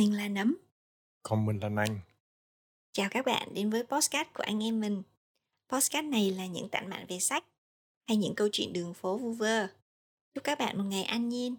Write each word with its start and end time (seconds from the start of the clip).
Mình 0.00 0.16
là 0.16 0.28
Nấm. 0.28 0.56
Còn 1.22 1.46
mình 1.46 1.58
là 1.62 1.68
Nanh. 1.68 2.00
Chào 2.92 3.08
các 3.10 3.26
bạn 3.26 3.48
đến 3.54 3.70
với 3.70 3.84
podcast 3.84 4.28
của 4.34 4.42
anh 4.46 4.62
em 4.62 4.80
mình. 4.80 5.02
Podcast 5.72 6.04
này 6.04 6.30
là 6.30 6.46
những 6.46 6.68
tản 6.68 6.90
mạn 6.90 7.06
về 7.08 7.18
sách 7.18 7.44
hay 8.08 8.16
những 8.16 8.34
câu 8.34 8.48
chuyện 8.52 8.72
đường 8.72 8.94
phố 8.94 9.18
vu 9.18 9.32
vơ. 9.32 9.66
Chúc 10.34 10.44
các 10.44 10.58
bạn 10.58 10.78
một 10.78 10.84
ngày 10.84 11.02
an 11.02 11.28
nhiên. 11.28 11.56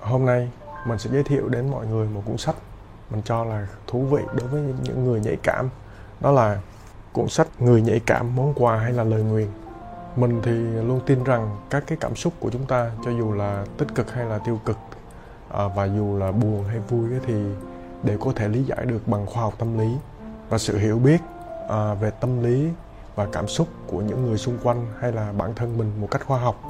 Hôm 0.00 0.26
nay 0.26 0.48
mình 0.86 0.98
sẽ 0.98 1.10
giới 1.12 1.22
thiệu 1.22 1.48
đến 1.48 1.70
mọi 1.70 1.86
người 1.86 2.08
một 2.08 2.22
cuốn 2.26 2.36
sách 2.36 2.56
mình 3.10 3.22
cho 3.24 3.44
là 3.44 3.68
thú 3.86 4.06
vị 4.06 4.22
đối 4.38 4.48
với 4.48 4.62
những 4.82 5.04
người 5.04 5.20
nhạy 5.20 5.36
cảm. 5.42 5.70
Đó 6.20 6.32
là 6.32 6.62
cuốn 7.12 7.28
sách 7.28 7.48
Người 7.60 7.82
nhạy 7.82 8.00
cảm 8.06 8.36
món 8.36 8.54
quà 8.56 8.78
hay 8.78 8.92
là 8.92 9.04
lời 9.04 9.22
nguyền 9.22 9.48
mình 10.18 10.40
thì 10.42 10.52
luôn 10.86 11.00
tin 11.06 11.24
rằng 11.24 11.56
các 11.70 11.84
cái 11.86 11.98
cảm 12.00 12.16
xúc 12.16 12.32
của 12.40 12.50
chúng 12.50 12.66
ta 12.66 12.90
cho 13.04 13.10
dù 13.10 13.32
là 13.32 13.64
tích 13.78 13.94
cực 13.94 14.12
hay 14.12 14.24
là 14.24 14.38
tiêu 14.38 14.60
cực 14.64 14.78
à, 15.50 15.68
và 15.68 15.84
dù 15.84 16.18
là 16.18 16.32
buồn 16.32 16.64
hay 16.64 16.78
vui 16.78 17.08
thì 17.26 17.34
đều 18.02 18.18
có 18.18 18.32
thể 18.36 18.48
lý 18.48 18.62
giải 18.62 18.84
được 18.86 19.08
bằng 19.08 19.26
khoa 19.26 19.42
học 19.42 19.54
tâm 19.58 19.78
lý 19.78 19.88
và 20.48 20.58
sự 20.58 20.78
hiểu 20.78 20.98
biết 20.98 21.18
à, 21.68 21.94
về 21.94 22.10
tâm 22.10 22.42
lý 22.42 22.68
và 23.14 23.26
cảm 23.32 23.48
xúc 23.48 23.68
của 23.86 24.00
những 24.00 24.26
người 24.26 24.38
xung 24.38 24.58
quanh 24.62 24.86
hay 25.00 25.12
là 25.12 25.32
bản 25.32 25.54
thân 25.54 25.78
mình 25.78 25.92
một 26.00 26.08
cách 26.10 26.26
khoa 26.26 26.38
học 26.38 26.62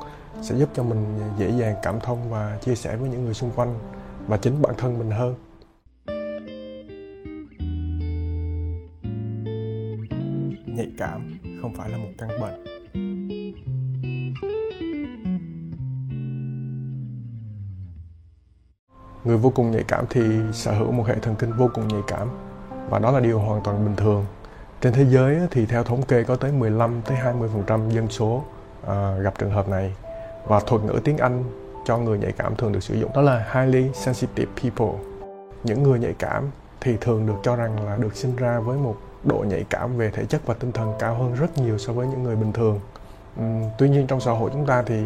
sẽ 0.42 0.54
giúp 0.56 0.68
cho 0.74 0.82
mình 0.82 1.04
dễ 1.38 1.50
dàng 1.50 1.76
cảm 1.82 2.00
thông 2.00 2.30
và 2.30 2.58
chia 2.64 2.74
sẻ 2.74 2.96
với 2.96 3.10
những 3.10 3.24
người 3.24 3.34
xung 3.34 3.50
quanh 3.50 3.78
và 4.26 4.36
chính 4.36 4.62
bản 4.62 4.74
thân 4.78 4.98
mình 4.98 5.10
hơn. 5.10 5.34
Nhạy 10.66 10.90
cảm 10.98 11.38
không 11.62 11.74
phải 11.74 11.88
là 11.90 11.98
một 11.98 12.10
căn 12.18 12.28
bệnh. 12.40 12.75
Người 19.26 19.36
vô 19.36 19.50
cùng 19.50 19.70
nhạy 19.70 19.84
cảm 19.88 20.04
thì 20.10 20.22
sở 20.52 20.72
hữu 20.72 20.92
một 20.92 21.06
hệ 21.06 21.14
thần 21.22 21.34
kinh 21.34 21.52
vô 21.52 21.70
cùng 21.74 21.88
nhạy 21.88 22.02
cảm 22.06 22.28
và 22.90 22.98
đó 22.98 23.10
là 23.10 23.20
điều 23.20 23.38
hoàn 23.38 23.60
toàn 23.62 23.84
bình 23.84 23.96
thường 23.96 24.24
trên 24.80 24.92
thế 24.92 25.04
giới 25.04 25.40
thì 25.50 25.66
theo 25.66 25.84
thống 25.84 26.02
kê 26.02 26.24
có 26.24 26.36
tới 26.36 26.52
15 26.52 27.02
tới 27.02 27.18
20% 27.66 27.90
dân 27.90 28.08
số 28.10 28.42
à, 28.86 29.16
gặp 29.22 29.34
trường 29.38 29.50
hợp 29.50 29.68
này 29.68 29.92
và 30.46 30.60
thuật 30.60 30.82
ngữ 30.84 31.00
tiếng 31.04 31.18
Anh 31.18 31.44
cho 31.84 31.98
người 31.98 32.18
nhạy 32.18 32.32
cảm 32.32 32.56
thường 32.56 32.72
được 32.72 32.82
sử 32.82 32.94
dụng 32.94 33.10
đó 33.14 33.22
là 33.22 33.46
highly 33.54 33.92
sensitive 33.92 34.52
people. 34.62 34.98
Những 35.64 35.82
người 35.82 35.98
nhạy 35.98 36.14
cảm 36.18 36.44
thì 36.80 36.96
thường 37.00 37.26
được 37.26 37.34
cho 37.42 37.56
rằng 37.56 37.86
là 37.86 37.96
được 37.96 38.16
sinh 38.16 38.36
ra 38.36 38.60
với 38.60 38.78
một 38.78 38.96
độ 39.24 39.44
nhạy 39.48 39.64
cảm 39.70 39.96
về 39.96 40.10
thể 40.10 40.24
chất 40.24 40.46
và 40.46 40.54
tinh 40.54 40.72
thần 40.72 40.92
cao 40.98 41.14
hơn 41.14 41.34
rất 41.34 41.58
nhiều 41.58 41.78
so 41.78 41.92
với 41.92 42.06
những 42.06 42.22
người 42.22 42.36
bình 42.36 42.52
thường. 42.52 42.80
Uhm, 43.40 43.62
tuy 43.78 43.88
nhiên 43.88 44.06
trong 44.06 44.20
xã 44.20 44.32
hội 44.32 44.50
chúng 44.52 44.66
ta 44.66 44.82
thì 44.82 45.02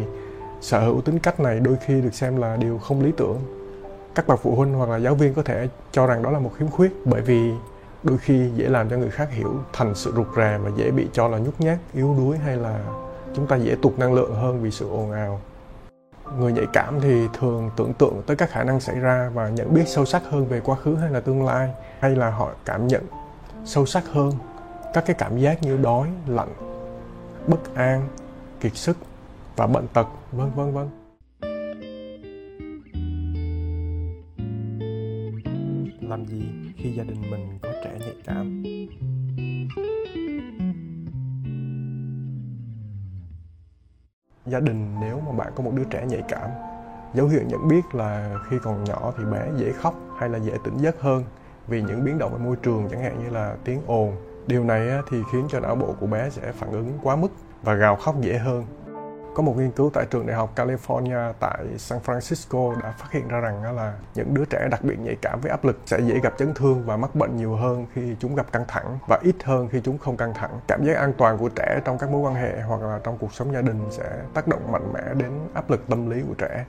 sở 0.61 0.79
hữu 0.79 1.01
tính 1.01 1.19
cách 1.19 1.39
này 1.39 1.59
đôi 1.59 1.77
khi 1.85 2.01
được 2.01 2.13
xem 2.13 2.37
là 2.37 2.55
điều 2.55 2.77
không 2.77 3.01
lý 3.01 3.11
tưởng 3.17 3.60
các 4.15 4.27
bậc 4.27 4.39
phụ 4.39 4.55
huynh 4.55 4.73
hoặc 4.73 4.89
là 4.89 4.97
giáo 4.97 5.15
viên 5.15 5.33
có 5.33 5.43
thể 5.43 5.69
cho 5.91 6.07
rằng 6.07 6.23
đó 6.23 6.31
là 6.31 6.39
một 6.39 6.51
khiếm 6.57 6.67
khuyết 6.67 6.91
bởi 7.05 7.21
vì 7.21 7.51
đôi 8.03 8.17
khi 8.17 8.49
dễ 8.55 8.69
làm 8.69 8.89
cho 8.89 8.97
người 8.97 9.09
khác 9.09 9.31
hiểu 9.31 9.53
thành 9.73 9.95
sự 9.95 10.13
rụt 10.15 10.27
rè 10.35 10.57
và 10.57 10.71
dễ 10.75 10.91
bị 10.91 11.07
cho 11.13 11.27
là 11.27 11.37
nhút 11.37 11.53
nhát, 11.59 11.77
yếu 11.93 12.15
đuối 12.17 12.37
hay 12.37 12.57
là 12.57 12.79
chúng 13.35 13.47
ta 13.47 13.55
dễ 13.55 13.75
tụt 13.81 13.99
năng 13.99 14.13
lượng 14.13 14.35
hơn 14.35 14.63
vì 14.63 14.71
sự 14.71 14.89
ồn 14.89 15.11
ào. 15.11 15.41
Người 16.39 16.51
nhạy 16.51 16.65
cảm 16.73 17.01
thì 17.01 17.27
thường 17.39 17.71
tưởng 17.77 17.93
tượng 17.93 18.21
tới 18.25 18.37
các 18.37 18.49
khả 18.49 18.63
năng 18.63 18.79
xảy 18.79 18.99
ra 18.99 19.31
và 19.33 19.49
nhận 19.49 19.73
biết 19.73 19.83
sâu 19.87 20.05
sắc 20.05 20.21
hơn 20.29 20.45
về 20.45 20.59
quá 20.59 20.75
khứ 20.75 20.95
hay 20.95 21.09
là 21.09 21.19
tương 21.19 21.45
lai, 21.45 21.69
hay 21.99 22.15
là 22.15 22.29
họ 22.29 22.49
cảm 22.65 22.87
nhận 22.87 23.03
sâu 23.65 23.85
sắc 23.85 24.03
hơn 24.07 24.31
các 24.93 25.03
cái 25.05 25.15
cảm 25.19 25.37
giác 25.37 25.63
như 25.63 25.77
đói, 25.77 26.07
lạnh, 26.27 26.53
bất 27.47 27.75
an, 27.75 28.07
kiệt 28.59 28.75
sức 28.75 28.97
và 29.55 29.67
bệnh 29.67 29.87
tật, 29.87 30.07
vân 30.31 30.51
vân 30.55 30.73
vân. 30.73 31.00
Làm 36.11 36.25
gì 36.25 36.41
khi 36.77 36.93
gia 36.93 37.03
đình 37.03 37.21
mình 37.31 37.59
có 37.61 37.69
trẻ 37.83 37.97
nhạy 37.99 38.15
cảm? 38.25 38.63
Gia 44.45 44.59
đình 44.59 44.95
nếu 45.01 45.19
mà 45.19 45.31
bạn 45.31 45.53
có 45.55 45.63
một 45.63 45.71
đứa 45.75 45.83
trẻ 45.83 46.05
nhạy 46.09 46.23
cảm, 46.29 46.49
dấu 47.13 47.27
hiệu 47.27 47.41
nhận 47.47 47.67
biết 47.67 47.95
là 47.95 48.39
khi 48.49 48.57
còn 48.63 48.83
nhỏ 48.83 49.13
thì 49.17 49.23
bé 49.25 49.47
dễ 49.57 49.71
khóc 49.71 49.95
hay 50.19 50.29
là 50.29 50.39
dễ 50.39 50.53
tỉnh 50.63 50.77
giấc 50.77 51.01
hơn 51.01 51.23
vì 51.67 51.81
những 51.81 52.03
biến 52.05 52.17
động 52.17 52.33
về 52.33 52.45
môi 52.45 52.55
trường, 52.55 52.87
chẳng 52.91 53.03
hạn 53.03 53.23
như 53.23 53.29
là 53.29 53.55
tiếng 53.63 53.81
ồn. 53.87 54.15
Điều 54.47 54.63
này 54.63 54.87
thì 55.09 55.17
khiến 55.31 55.45
cho 55.49 55.59
não 55.59 55.75
bộ 55.75 55.95
của 55.99 56.07
bé 56.07 56.29
sẽ 56.29 56.51
phản 56.51 56.71
ứng 56.71 56.99
quá 57.03 57.15
mức 57.15 57.31
và 57.63 57.73
gào 57.73 57.95
khóc 57.95 58.21
dễ 58.21 58.37
hơn 58.37 58.65
có 59.35 59.43
một 59.43 59.57
nghiên 59.57 59.71
cứu 59.71 59.89
tại 59.93 60.05
trường 60.09 60.25
đại 60.27 60.35
học 60.35 60.55
California 60.55 61.33
tại 61.39 61.65
San 61.77 61.99
Francisco 62.05 62.81
đã 62.81 62.91
phát 62.91 63.11
hiện 63.11 63.27
ra 63.27 63.39
rằng 63.39 63.75
là 63.75 63.93
những 64.15 64.33
đứa 64.33 64.45
trẻ 64.45 64.67
đặc 64.71 64.83
biệt 64.83 64.99
nhạy 64.99 65.15
cảm 65.21 65.41
với 65.41 65.51
áp 65.51 65.65
lực 65.65 65.79
sẽ 65.85 65.99
dễ 65.99 66.19
gặp 66.19 66.33
chấn 66.37 66.53
thương 66.53 66.83
và 66.85 66.97
mắc 66.97 67.15
bệnh 67.15 67.37
nhiều 67.37 67.55
hơn 67.55 67.85
khi 67.93 68.15
chúng 68.19 68.35
gặp 68.35 68.51
căng 68.51 68.65
thẳng 68.67 68.97
và 69.07 69.19
ít 69.21 69.35
hơn 69.43 69.69
khi 69.71 69.81
chúng 69.83 69.97
không 69.97 70.17
căng 70.17 70.33
thẳng. 70.33 70.59
Cảm 70.67 70.85
giác 70.85 70.95
an 70.95 71.13
toàn 71.17 71.37
của 71.37 71.49
trẻ 71.49 71.81
trong 71.85 71.97
các 71.97 72.09
mối 72.09 72.21
quan 72.21 72.35
hệ 72.35 72.61
hoặc 72.61 72.81
là 72.81 72.99
trong 73.03 73.17
cuộc 73.17 73.33
sống 73.33 73.53
gia 73.53 73.61
đình 73.61 73.87
sẽ 73.91 74.17
tác 74.33 74.47
động 74.47 74.71
mạnh 74.71 74.93
mẽ 74.93 75.13
đến 75.13 75.31
áp 75.53 75.69
lực 75.69 75.87
tâm 75.89 76.09
lý 76.09 76.21
của 76.27 76.35
trẻ. 76.37 76.65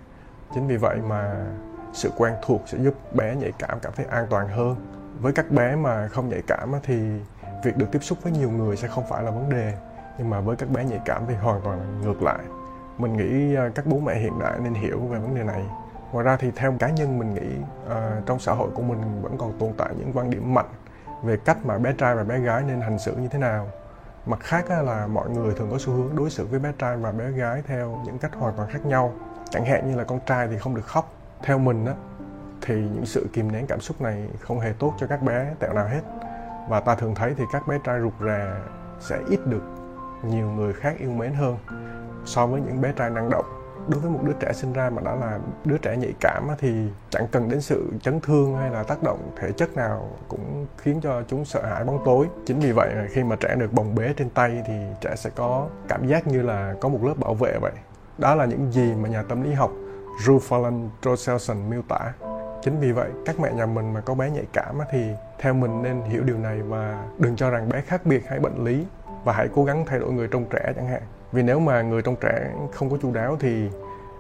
Chính 0.55 0.67
vì 0.69 0.77
vậy 0.77 0.97
mà 1.09 1.47
sự 1.93 2.11
quen 2.17 2.33
thuộc 2.47 2.63
sẽ 2.67 2.79
giúp 2.79 3.15
bé 3.15 3.37
nhạy 3.37 3.53
cảm 3.59 3.81
cảm 3.81 3.93
thấy 3.97 4.07
an 4.07 4.27
toàn 4.31 4.49
hơn. 4.49 4.77
Với 5.21 5.33
các 5.33 5.51
bé 5.51 5.77
mà 5.77 6.09
không 6.09 6.29
nhạy 6.29 6.43
cảm 6.47 6.73
thì 6.83 7.21
việc 7.65 7.77
được 7.77 7.87
tiếp 7.93 8.03
xúc 8.03 8.19
với 8.23 8.33
nhiều 8.33 8.51
người 8.51 8.77
sẽ 8.77 8.89
không 8.89 9.05
phải 9.09 9.23
là 9.23 9.31
vấn 9.31 9.51
đề 9.51 9.75
nhưng 10.19 10.31
mà 10.31 10.41
với 10.41 10.57
các 10.57 10.71
bé 10.71 10.85
nhạy 10.85 11.01
cảm 11.05 11.23
thì 11.29 11.35
hoàn 11.35 11.61
toàn 11.61 12.01
ngược 12.03 12.23
lại. 12.23 12.39
Mình 12.99 13.17
nghĩ 13.17 13.55
à, 13.55 13.71
các 13.75 13.87
bố 13.87 13.99
mẹ 13.99 14.15
hiện 14.15 14.39
đại 14.39 14.53
nên 14.63 14.75
hiểu 14.75 14.99
về 14.99 15.19
vấn 15.19 15.35
đề 15.35 15.43
này. 15.43 15.65
Ngoài 16.13 16.25
ra 16.25 16.37
thì 16.37 16.51
theo 16.57 16.75
cá 16.79 16.89
nhân 16.89 17.19
mình 17.19 17.35
nghĩ 17.35 17.57
uh, 17.87 18.27
trong 18.27 18.39
xã 18.39 18.53
hội 18.53 18.71
của 18.75 18.83
mình 18.83 19.23
vẫn 19.23 19.39
còn 19.39 19.53
tồn 19.59 19.73
tại 19.77 19.89
những 19.99 20.13
quan 20.15 20.31
điểm 20.31 20.55
mạnh 20.55 20.69
về 21.23 21.37
cách 21.37 21.67
mà 21.67 21.79
bé 21.79 21.93
trai 21.93 22.15
và 22.15 22.25
bé 22.25 22.39
gái 22.39 22.63
nên 22.63 22.81
hành 22.81 22.99
xử 22.99 23.17
như 23.17 23.29
thế 23.29 23.39
nào. 23.39 23.67
Mặt 24.27 24.41
khác 24.41 24.71
là 24.71 25.07
mọi 25.07 25.31
người 25.31 25.55
thường 25.55 25.69
có 25.71 25.79
xu 25.79 25.93
hướng 25.93 26.17
đối 26.17 26.31
xử 26.31 26.47
với 26.47 26.61
bé 26.61 26.73
trai 26.79 26.97
và 26.97 27.13
bé 27.13 27.31
gái 27.31 27.63
theo 27.67 28.01
những 28.05 28.19
cách 28.19 28.35
hoàn 28.35 28.55
toàn 28.57 28.69
khác 28.69 28.87
nhau. 28.87 29.13
Chẳng 29.51 29.65
hạn 29.65 29.91
như 29.91 29.97
là 29.97 30.05
con 30.05 30.19
trai 30.27 30.49
thì 30.49 30.59
không 30.59 30.75
được 30.75 30.87
khóc. 30.87 31.15
Theo 31.43 31.59
mình 31.59 31.87
á 31.87 31.95
thì 32.61 32.75
những 32.75 33.07
sự 33.07 33.27
kìm 33.33 33.53
nén 33.53 33.67
cảm 33.67 33.81
xúc 33.81 34.01
này 34.01 34.29
không 34.41 34.61
hề 34.61 34.73
tốt 34.79 34.95
cho 34.99 35.07
các 35.07 35.23
bé 35.23 35.55
tẹo 35.59 35.73
nào 35.73 35.89
hết. 35.89 36.01
Và 36.69 36.81
ta 36.81 36.95
thường 36.95 37.15
thấy 37.15 37.35
thì 37.39 37.45
các 37.53 37.69
bé 37.69 37.79
trai 37.85 38.01
rụt 38.01 38.13
rè 38.25 38.47
sẽ 39.01 39.19
ít 39.29 39.47
được 39.47 39.63
nhiều 40.25 40.47
người 40.47 40.73
khác 40.73 40.95
yêu 40.99 41.11
mến 41.11 41.33
hơn 41.33 41.57
so 42.25 42.47
với 42.47 42.61
những 42.61 42.81
bé 42.81 42.93
trai 42.97 43.11
năng 43.11 43.31
động. 43.31 43.45
Đối 43.89 44.01
với 44.01 44.11
một 44.11 44.19
đứa 44.23 44.33
trẻ 44.41 44.53
sinh 44.53 44.73
ra 44.73 44.91
mà 44.91 45.03
đã 45.03 45.15
là 45.15 45.39
đứa 45.65 45.79
trẻ 45.79 45.97
nhạy 45.97 46.13
cảm 46.21 46.49
thì 46.59 46.89
chẳng 47.11 47.27
cần 47.33 47.49
đến 47.49 47.61
sự 47.61 47.93
chấn 48.03 48.21
thương 48.21 48.57
hay 48.57 48.71
là 48.71 48.83
tác 48.83 49.03
động 49.03 49.33
thể 49.37 49.53
chất 49.53 49.77
nào 49.77 50.09
cũng 50.29 50.67
khiến 50.79 51.01
cho 51.01 51.23
chúng 51.29 51.45
sợ 51.45 51.63
hãi 51.67 51.85
bóng 51.85 52.03
tối. 52.05 52.27
Chính 52.47 52.61
vì 52.61 52.73
vậy 52.73 52.91
khi 53.11 53.25
mà 53.25 53.37
trẻ 53.37 53.55
được 53.55 53.73
bồng 53.73 53.95
bế 53.95 54.15
trên 54.17 54.31
tay 54.31 54.63
thì 54.67 54.75
trẻ 55.01 55.17
sẽ 55.17 55.31
có 55.35 55.69
cảm 55.89 56.07
giác 56.07 56.27
như 56.27 56.43
là 56.43 56.75
có 56.81 56.89
một 56.89 57.05
lớp 57.05 57.15
bảo 57.19 57.35
vệ 57.35 57.59
vậy. 57.61 57.73
Đó 58.19 58.35
là 58.35 58.45
những 58.45 58.73
gì 58.73 58.95
mà 58.95 59.09
nhà 59.09 59.23
tâm 59.23 59.43
lý 59.43 59.53
học 59.53 59.71
Ruth 60.25 60.43
Fallon 60.53 60.89
miêu 61.69 61.83
tả. 61.89 62.13
Chính 62.63 62.81
vì 62.81 62.93
vậy, 62.93 63.11
các 63.27 63.41
mẹ 63.41 63.53
nhà 63.53 63.67
mình 63.67 63.93
mà 63.93 64.01
có 64.01 64.15
bé 64.15 64.31
nhạy 64.31 64.47
cảm 64.53 64.79
thì 64.91 65.13
theo 65.39 65.55
mình 65.55 65.83
nên 65.83 66.03
hiểu 66.03 66.23
điều 66.23 66.39
này 66.39 66.63
và 66.63 67.05
đừng 67.19 67.37
cho 67.37 67.51
rằng 67.51 67.69
bé 67.69 67.81
khác 67.81 68.07
biệt 68.07 68.29
hay 68.29 68.39
bệnh 68.41 68.65
lý 68.65 68.87
và 69.25 69.33
hãy 69.33 69.49
cố 69.55 69.65
gắng 69.65 69.85
thay 69.87 69.99
đổi 69.99 70.13
người 70.13 70.29
trông 70.29 70.45
trẻ 70.51 70.73
chẳng 70.77 70.87
hạn. 70.87 71.03
Vì 71.33 71.43
nếu 71.43 71.61
mà 71.61 71.83
người 71.83 72.03
trông 72.03 72.17
trẻ 72.17 72.53
không 72.73 72.91
có 72.91 72.97
chu 73.03 73.13
đáo 73.13 73.37
thì 73.41 73.71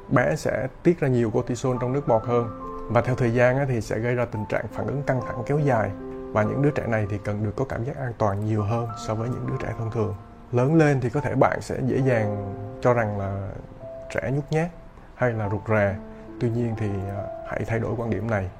bé 0.09 0.37
sẽ 0.37 0.69
tiết 0.83 1.01
ra 1.01 1.09
nhiều 1.09 1.31
cortisol 1.31 1.77
trong 1.81 1.93
nước 1.93 2.09
bọt 2.09 2.23
hơn. 2.23 2.49
Và 2.89 3.01
theo 3.01 3.15
thời 3.15 3.35
gian 3.35 3.67
thì 3.69 3.81
sẽ 3.81 3.99
gây 3.99 4.15
ra 4.15 4.25
tình 4.25 4.45
trạng 4.49 4.65
phản 4.73 4.87
ứng 4.87 5.03
căng 5.03 5.21
thẳng 5.27 5.43
kéo 5.47 5.59
dài. 5.59 5.91
Và 6.33 6.43
những 6.43 6.63
đứa 6.63 6.71
trẻ 6.71 6.87
này 6.87 7.07
thì 7.11 7.19
cần 7.25 7.45
được 7.45 7.53
có 7.57 7.65
cảm 7.65 7.85
giác 7.85 7.97
an 7.97 8.13
toàn 8.19 8.45
nhiều 8.45 8.63
hơn 8.63 8.89
so 9.07 9.15
với 9.15 9.29
những 9.29 9.47
đứa 9.47 9.57
trẻ 9.63 9.69
thông 9.79 9.91
thường. 9.91 10.15
Lớn 10.53 10.75
lên 10.75 11.01
thì 11.01 11.11
có 11.11 11.21
thể 11.21 11.35
bạn 11.35 11.61
sẽ 11.61 11.81
dễ 11.87 11.97
dàng 11.97 12.55
cho 12.81 12.95
rằng 12.95 13.19
là 13.19 13.49
trẻ 14.15 14.31
nhút 14.35 14.45
nhát 14.51 14.69
hay 15.15 15.31
là 15.31 15.49
rụt 15.49 15.61
rè. 15.69 15.97
Tuy 16.41 16.51
nhiên 16.51 16.75
thì 16.79 16.89
à, 17.17 17.23
hãy 17.49 17.65
thay 17.67 17.79
đổi 17.79 17.95
quan 17.97 18.11
điểm 18.11 18.31
này 18.31 18.51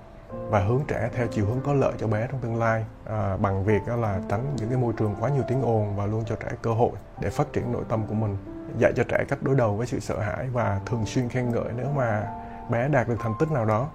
và 0.49 0.61
hướng 0.61 0.83
trẻ 0.89 1.11
theo 1.15 1.27
chiều 1.27 1.47
hướng 1.47 1.61
có 1.65 1.73
lợi 1.75 1.93
cho 1.99 2.07
bé 2.07 2.27
trong 2.31 2.41
tương 2.41 2.57
lai. 2.57 2.85
À, 3.05 3.37
bằng 3.37 3.65
việc 3.65 3.81
đó 3.87 3.97
là 3.97 4.21
tránh 4.29 4.57
những 4.57 4.69
cái 4.69 4.79
môi 4.79 4.93
trường 4.99 5.15
quá 5.21 5.31
nhiều 5.31 5.43
tiếng 5.49 5.63
ồn 5.63 5.97
và 5.97 6.07
luôn 6.07 6.25
cho 6.27 6.37
trẻ 6.37 6.49
cơ 6.63 6.73
hội 6.73 6.91
để 7.21 7.31
phát 7.31 7.53
triển 7.53 7.73
nội 7.73 7.83
tâm 7.89 8.07
của 8.07 8.15
mình 8.15 8.37
dạy 8.79 8.93
cho 8.97 9.05
trẻ 9.05 9.25
cách 9.29 9.43
đối 9.43 9.55
đầu 9.55 9.77
với 9.77 9.87
sự 9.87 10.01
sợ 10.01 10.19
hãi 10.19 10.49
và 10.53 10.81
thường 10.87 11.07
xuyên 11.07 11.29
khen 11.29 11.51
ngợi 11.51 11.73
nếu 11.77 11.87
mà 11.97 12.27
bé 12.71 12.89
đạt 12.89 13.09
được 13.09 13.17
thành 13.21 13.35
tích 13.41 13.51
nào 13.51 13.65
đó. 13.65 13.89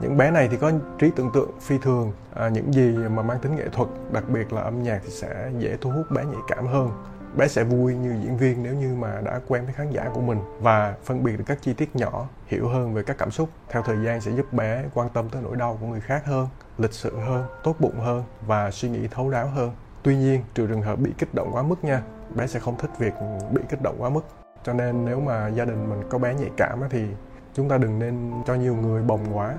Những 0.00 0.16
bé 0.16 0.30
này 0.30 0.48
thì 0.48 0.56
có 0.56 0.72
trí 0.98 1.10
tưởng 1.16 1.30
tượng 1.34 1.50
phi 1.60 1.78
thường 1.78 2.12
à, 2.34 2.48
những 2.48 2.74
gì 2.74 2.96
mà 3.10 3.22
mang 3.22 3.38
tính 3.38 3.56
nghệ 3.56 3.68
thuật 3.72 3.88
đặc 4.12 4.24
biệt 4.28 4.52
là 4.52 4.62
âm 4.62 4.82
nhạc 4.82 5.00
thì 5.04 5.10
sẽ 5.10 5.50
dễ 5.58 5.76
thu 5.80 5.90
hút 5.90 6.10
bé 6.10 6.24
nhạy 6.24 6.40
cảm 6.48 6.66
hơn 6.66 6.90
bé 7.36 7.48
sẽ 7.48 7.64
vui 7.64 7.94
như 7.94 8.20
diễn 8.22 8.36
viên 8.36 8.62
nếu 8.62 8.74
như 8.74 8.94
mà 8.94 9.20
đã 9.24 9.40
quen 9.48 9.64
với 9.64 9.74
khán 9.74 9.90
giả 9.90 10.10
của 10.14 10.20
mình 10.20 10.38
và 10.60 10.94
phân 11.04 11.24
biệt 11.24 11.36
được 11.36 11.44
các 11.46 11.58
chi 11.62 11.72
tiết 11.72 11.96
nhỏ, 11.96 12.28
hiểu 12.46 12.68
hơn 12.68 12.94
về 12.94 13.02
các 13.02 13.18
cảm 13.18 13.30
xúc. 13.30 13.48
Theo 13.68 13.82
thời 13.82 13.96
gian 14.04 14.20
sẽ 14.20 14.30
giúp 14.30 14.52
bé 14.52 14.84
quan 14.94 15.08
tâm 15.08 15.28
tới 15.28 15.42
nỗi 15.42 15.56
đau 15.56 15.78
của 15.80 15.86
người 15.86 16.00
khác 16.00 16.26
hơn, 16.26 16.48
lịch 16.78 16.92
sự 16.92 17.18
hơn, 17.18 17.44
tốt 17.64 17.76
bụng 17.78 18.00
hơn 18.00 18.24
và 18.46 18.70
suy 18.70 18.88
nghĩ 18.88 19.08
thấu 19.10 19.30
đáo 19.30 19.46
hơn. 19.46 19.72
Tuy 20.02 20.16
nhiên, 20.16 20.42
trừ 20.54 20.66
trường 20.66 20.82
hợp 20.82 20.98
bị 20.98 21.12
kích 21.18 21.34
động 21.34 21.50
quá 21.52 21.62
mức 21.62 21.84
nha, 21.84 22.02
bé 22.34 22.46
sẽ 22.46 22.60
không 22.60 22.78
thích 22.78 22.90
việc 22.98 23.14
bị 23.50 23.62
kích 23.68 23.82
động 23.82 23.96
quá 23.98 24.10
mức. 24.10 24.24
Cho 24.64 24.72
nên 24.72 25.04
nếu 25.04 25.20
mà 25.20 25.48
gia 25.48 25.64
đình 25.64 25.90
mình 25.90 26.02
có 26.10 26.18
bé 26.18 26.34
nhạy 26.34 26.50
cảm 26.56 26.82
thì 26.90 27.04
chúng 27.54 27.68
ta 27.68 27.78
đừng 27.78 27.98
nên 27.98 28.32
cho 28.46 28.54
nhiều 28.54 28.74
người 28.74 29.02
bồng 29.02 29.36
quá. 29.38 29.54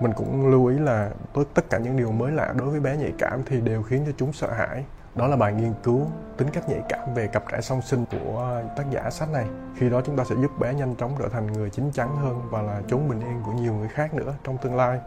Mình 0.00 0.12
cũng 0.16 0.50
lưu 0.50 0.66
ý 0.66 0.78
là 0.78 1.10
tất 1.54 1.70
cả 1.70 1.78
những 1.78 1.96
điều 1.96 2.12
mới 2.12 2.32
lạ 2.32 2.54
đối 2.56 2.70
với 2.70 2.80
bé 2.80 2.96
nhạy 2.96 3.12
cảm 3.18 3.42
thì 3.46 3.60
đều 3.60 3.82
khiến 3.82 4.02
cho 4.06 4.12
chúng 4.16 4.32
sợ 4.32 4.52
hãi 4.52 4.84
đó 5.14 5.26
là 5.26 5.36
bài 5.36 5.52
nghiên 5.52 5.72
cứu 5.82 6.06
tính 6.36 6.48
cách 6.52 6.68
nhạy 6.68 6.80
cảm 6.88 7.14
về 7.14 7.26
cặp 7.26 7.44
trẻ 7.52 7.60
song 7.60 7.82
sinh 7.82 8.04
của 8.10 8.62
tác 8.76 8.84
giả 8.90 9.10
sách 9.10 9.30
này. 9.32 9.46
Khi 9.76 9.90
đó 9.90 10.00
chúng 10.04 10.16
ta 10.16 10.24
sẽ 10.24 10.34
giúp 10.42 10.50
bé 10.60 10.74
nhanh 10.74 10.94
chóng 10.94 11.14
trở 11.18 11.28
thành 11.28 11.52
người 11.52 11.70
chín 11.70 11.92
chắn 11.92 12.16
hơn 12.16 12.42
và 12.50 12.62
là 12.62 12.80
chốn 12.88 13.08
bình 13.08 13.20
yên 13.20 13.42
của 13.46 13.52
nhiều 13.52 13.74
người 13.74 13.88
khác 13.88 14.14
nữa 14.14 14.34
trong 14.44 14.58
tương 14.58 14.76
lai. 14.76 15.00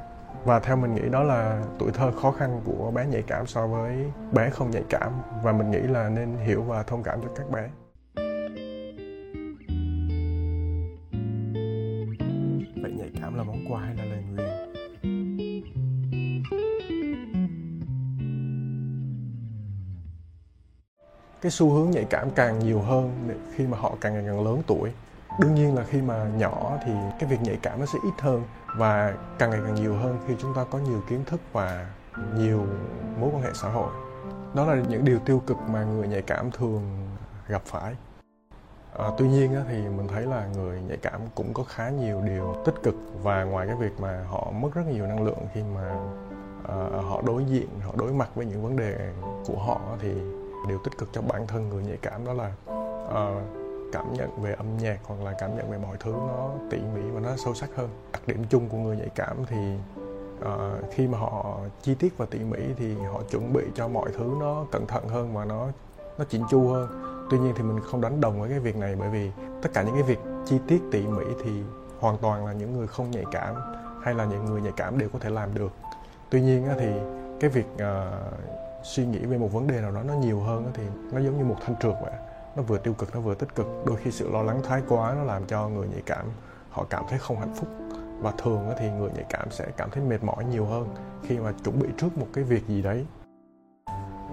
Và 0.46 0.60
theo 0.60 0.76
mình 0.76 0.96
nghĩ 0.96 1.10
đó 1.10 1.24
là 1.24 1.64
tuổi 1.80 1.92
thơ 1.92 2.12
khó 2.22 2.32
khăn 2.32 2.62
của 2.66 2.92
bé 2.92 3.06
nhạy 3.06 3.22
cảm 3.22 3.48
so 3.48 3.68
với 3.68 4.12
bé 4.32 4.50
không 4.50 4.72
nhạy 4.72 4.84
cảm. 4.90 5.12
Và 5.44 5.52
mình 5.52 5.72
nghĩ 5.72 5.80
là 5.80 6.10
nên 6.10 6.38
hiểu 6.38 6.64
và 6.64 6.84
thông 6.84 7.04
cảm 7.04 7.22
cho 7.22 7.28
các 7.36 7.52
bé. 7.52 7.70
Cái 21.42 21.52
xu 21.52 21.70
hướng 21.70 21.92
nhạy 21.92 22.06
cảm 22.10 22.30
càng 22.36 22.60
nhiều 22.60 22.80
hơn 22.80 23.30
khi 23.56 23.68
mà 23.68 23.78
họ 23.78 23.94
càng 24.02 24.14
ngày 24.14 24.24
càng 24.28 24.46
lớn 24.46 24.62
tuổi. 24.68 24.92
Đương 25.40 25.56
nhiên 25.56 25.76
là 25.76 25.84
khi 25.84 26.02
mà 26.02 26.28
nhỏ 26.38 26.78
thì 26.86 26.92
cái 27.20 27.30
việc 27.30 27.42
nhạy 27.42 27.58
cảm 27.62 27.80
nó 27.80 27.86
sẽ 27.86 28.00
ít 28.04 28.22
hơn 28.22 28.44
và 28.78 29.14
càng 29.40 29.50
ngày 29.50 29.60
càng 29.66 29.76
nhiều 29.76 29.96
hơn 29.96 30.18
khi 30.28 30.34
chúng 30.40 30.54
ta 30.56 30.66
có 30.72 30.80
nhiều 30.80 31.02
kiến 31.10 31.26
thức 31.26 31.42
và 31.54 31.90
nhiều 32.36 32.66
mối 33.20 33.30
quan 33.34 33.44
hệ 33.44 33.50
xã 33.54 33.70
hội. 33.70 33.92
Đó 34.54 34.66
là 34.66 34.84
những 34.90 35.06
điều 35.06 35.20
tiêu 35.20 35.42
cực 35.48 35.58
mà 35.70 35.84
người 35.84 36.08
nhạy 36.08 36.22
cảm 36.22 36.52
thường 36.52 37.08
gặp 37.48 37.62
phải. 37.66 37.96
À, 38.98 39.10
tuy 39.18 39.28
nhiên 39.28 39.56
á, 39.56 39.62
thì 39.70 39.76
mình 39.76 40.08
thấy 40.08 40.26
là 40.26 40.48
người 40.48 40.82
nhạy 40.82 40.98
cảm 40.98 41.22
cũng 41.36 41.54
có 41.54 41.64
khá 41.64 41.90
nhiều 41.90 42.22
điều 42.22 42.56
tích 42.66 42.76
cực 42.84 42.96
và 43.24 43.44
ngoài 43.44 43.68
cái 43.68 43.76
việc 43.76 44.00
mà 44.00 44.24
họ 44.30 44.52
mất 44.52 44.70
rất 44.74 44.84
nhiều 44.92 45.08
năng 45.08 45.24
lượng 45.24 45.40
khi 45.54 45.62
mà 45.76 45.96
à, 46.68 46.76
họ 47.10 47.22
đối 47.26 47.46
diện 47.46 47.68
họ 47.86 47.94
đối 47.98 48.14
mặt 48.14 48.30
với 48.36 48.46
những 48.46 48.64
vấn 48.64 48.76
đề 48.76 49.14
của 49.48 49.58
họ 49.58 49.82
thì 50.02 50.12
điều 50.66 50.80
tích 50.84 50.98
cực 50.98 51.10
cho 51.14 51.22
bản 51.22 51.48
thân 51.48 51.70
người 51.70 51.84
nhạy 51.84 51.98
cảm 52.02 52.26
đó 52.26 52.34
là 52.34 52.52
uh, 52.70 53.44
cảm 53.92 54.14
nhận 54.14 54.42
về 54.42 54.54
âm 54.54 54.78
nhạc 54.78 55.00
hoặc 55.04 55.22
là 55.24 55.34
cảm 55.40 55.58
nhận 55.58 55.72
về 55.72 55.78
mọi 55.78 55.98
thứ 56.00 56.12
nó 56.12 56.50
tỉ 56.70 56.78
mỉ 56.78 57.02
và 57.14 57.20
nó 57.20 57.30
sâu 57.38 57.54
sắc 57.54 57.70
hơn. 57.76 57.90
Đặc 58.14 58.22
điểm 58.28 58.44
chung 58.50 58.70
của 58.70 58.78
người 58.78 58.98
nhạy 58.98 59.10
cảm 59.16 59.38
thì 59.48 59.76
uh, 60.40 60.92
khi 60.92 61.08
mà 61.08 61.18
họ 61.18 61.58
chi 61.82 61.96
tiết 61.96 62.18
và 62.18 62.26
tỉ 62.26 62.40
mỉ 62.40 62.60
thì 62.78 62.96
họ 63.14 63.22
chuẩn 63.30 63.54
bị 63.54 63.62
cho 63.76 63.88
mọi 63.88 64.10
thứ 64.18 64.36
nó 64.40 64.66
cẩn 64.72 64.88
thận 64.88 65.08
hơn 65.08 65.34
và 65.34 65.46
nó 65.46 65.68
nó 66.18 66.26
chỉnh 66.30 66.44
chu 66.50 66.68
hơn. 66.68 66.88
Tuy 67.32 67.38
nhiên 67.40 67.54
thì 67.58 67.64
mình 67.64 67.80
không 67.84 68.02
đánh 68.02 68.22
đồng 68.22 68.40
với 68.40 68.50
cái 68.50 68.60
việc 68.60 68.76
này 68.76 68.96
bởi 69.00 69.10
vì 69.10 69.32
tất 69.62 69.70
cả 69.74 69.84
những 69.84 69.94
cái 69.94 70.04
việc 70.04 70.20
chi 70.46 70.60
tiết 70.68 70.82
tỉ 70.92 71.08
mỉ 71.08 71.26
thì 71.44 71.52
hoàn 72.00 72.18
toàn 72.18 72.46
là 72.46 72.54
những 72.54 72.78
người 72.78 72.88
không 72.88 73.12
nhạy 73.12 73.26
cảm 73.32 73.56
hay 74.04 74.14
là 74.14 74.26
những 74.26 74.46
người 74.46 74.62
nhạy 74.62 74.74
cảm 74.78 74.98
đều 74.98 75.10
có 75.14 75.20
thể 75.20 75.30
làm 75.30 75.54
được. 75.54 75.72
Tuy 76.30 76.42
nhiên 76.42 76.68
thì 76.80 76.90
cái 77.40 77.50
việc 77.50 77.66
uh, 77.76 77.84
suy 78.86 79.06
nghĩ 79.06 79.20
về 79.26 79.38
một 79.38 79.54
vấn 79.54 79.68
đề 79.68 79.82
nào 79.82 79.92
đó 79.92 80.04
nó 80.04 80.14
nhiều 80.14 80.40
hơn 80.40 80.72
thì 80.74 80.84
nó 81.12 81.20
giống 81.20 81.38
như 81.38 81.44
một 81.44 81.56
thanh 81.66 81.76
trượt 81.76 81.96
vậy. 82.02 82.12
Nó 82.56 82.64
vừa 82.64 82.78
tiêu 82.78 82.94
cực, 82.94 83.16
nó 83.16 83.22
vừa 83.22 83.36
tích 83.36 83.56
cực. 83.56 83.68
Đôi 83.86 83.98
khi 83.98 84.12
sự 84.12 84.30
lo 84.32 84.44
lắng 84.44 84.62
thái 84.64 84.82
quá 84.88 85.14
nó 85.18 85.24
làm 85.24 85.46
cho 85.46 85.68
người 85.70 85.88
nhạy 85.88 86.02
cảm, 86.06 86.26
họ 86.70 86.86
cảm 86.90 87.04
thấy 87.10 87.20
không 87.20 87.40
hạnh 87.40 87.54
phúc. 87.56 87.70
Và 88.20 88.32
thường 88.38 88.70
thì 88.80 88.90
người 88.90 89.10
nhạy 89.16 89.26
cảm 89.30 89.52
sẽ 89.52 89.66
cảm 89.78 89.90
thấy 89.90 90.04
mệt 90.04 90.24
mỏi 90.24 90.46
nhiều 90.46 90.66
hơn 90.66 90.88
khi 91.24 91.38
mà 91.38 91.54
chuẩn 91.64 91.80
bị 91.80 91.88
trước 91.98 92.18
một 92.18 92.28
cái 92.34 92.44
việc 92.44 92.68
gì 92.68 92.82
đấy. 92.82 93.06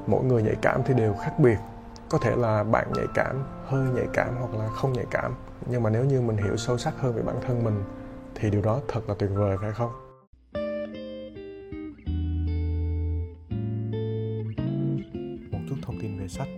Mỗi 0.07 0.25
người 0.25 0.43
nhạy 0.43 0.57
cảm 0.63 0.83
thì 0.85 0.95
đều 0.95 1.15
khác 1.15 1.39
biệt. 1.39 1.59
Có 2.11 2.19
thể 2.19 2.37
là 2.37 2.65
bạn 2.65 2.93
nhạy 2.95 3.07
cảm, 3.15 3.45
hơi 3.67 3.89
nhạy 3.95 4.07
cảm 4.13 4.35
hoặc 4.41 4.55
là 4.59 4.69
không 4.69 4.93
nhạy 4.93 5.07
cảm. 5.11 5.35
Nhưng 5.67 5.83
mà 5.83 5.91
nếu 5.91 6.05
như 6.05 6.21
mình 6.21 6.37
hiểu 6.37 6.57
sâu 6.57 6.79
sắc 6.79 6.95
hơn 6.99 7.15
về 7.15 7.23
bản 7.23 7.37
thân 7.47 7.65
mình 7.65 7.85
thì 8.35 8.51
điều 8.51 8.63
đó 8.63 8.81
thật 8.89 9.01
là 9.09 9.15
tuyệt 9.19 9.31
vời, 9.35 9.57
phải 9.61 9.73
không? 9.73 10.02
Sắt 16.33 16.49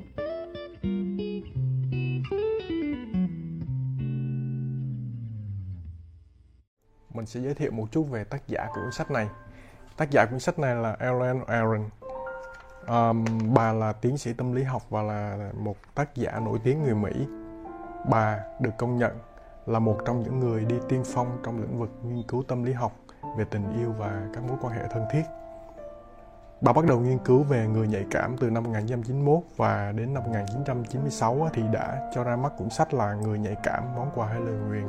mình 7.15 7.26
sẽ 7.26 7.41
giới 7.41 7.55
thiệu 7.55 7.71
một 7.71 7.87
chút 7.93 8.03
về 8.03 8.25
tác 8.25 8.49
giả 8.49 8.67
của 8.75 8.81
cuốn 8.81 8.93
sách 8.93 9.11
này. 9.11 9.29
Tác 9.97 10.11
giả 10.11 10.26
cuốn 10.31 10.41
sách 10.41 10.59
này 10.59 10.75
là 10.75 10.97
Ellen 10.99 11.44
Aaron 11.47 11.88
um, 12.87 13.25
bà 13.55 13.73
là 13.73 13.93
tiến 13.93 14.19
sĩ 14.19 14.32
tâm 14.32 14.53
lý 14.53 14.62
học 14.62 14.82
và 14.91 15.03
là 15.03 15.50
một 15.59 15.76
tác 15.94 16.15
giả 16.15 16.41
nổi 16.41 16.59
tiếng 16.65 16.82
người 16.82 16.94
Mỹ. 16.94 17.26
Bà 18.11 18.41
được 18.61 18.71
công 18.79 18.99
nhận 18.99 19.19
là 19.67 19.79
một 19.79 19.99
trong 20.06 20.23
những 20.23 20.41
người 20.41 20.65
đi 20.65 20.76
tiên 20.88 21.03
phong 21.06 21.41
trong 21.44 21.61
lĩnh 21.61 21.79
vực 21.79 21.91
nghiên 22.03 22.26
cứu 22.26 22.43
tâm 22.49 22.65
lý 22.65 22.73
học 22.73 22.93
về 23.38 23.44
tình 23.50 23.79
yêu 23.79 23.93
và 23.99 24.29
các 24.35 24.44
mối 24.44 24.59
quan 24.62 24.73
hệ 24.73 24.82
thân 24.91 25.05
thiết. 25.12 25.23
Bà 26.64 26.72
bắt 26.72 26.84
đầu 26.84 27.00
nghiên 27.00 27.19
cứu 27.19 27.43
về 27.43 27.66
người 27.66 27.88
nhạy 27.88 28.05
cảm 28.11 28.37
từ 28.40 28.50
năm 28.50 28.62
1991 28.62 29.38
và 29.56 29.93
đến 29.96 30.14
năm 30.14 30.22
1996 30.25 31.49
thì 31.52 31.62
đã 31.72 32.11
cho 32.14 32.25
ra 32.25 32.37
mắt 32.37 32.52
cuốn 32.56 32.70
sách 32.70 32.94
là 32.94 33.14
Người 33.14 33.38
nhạy 33.38 33.56
cảm, 33.62 33.82
món 33.96 34.11
quà 34.14 34.26
hay 34.26 34.40
lời 34.40 34.55
nguyền. 34.69 34.84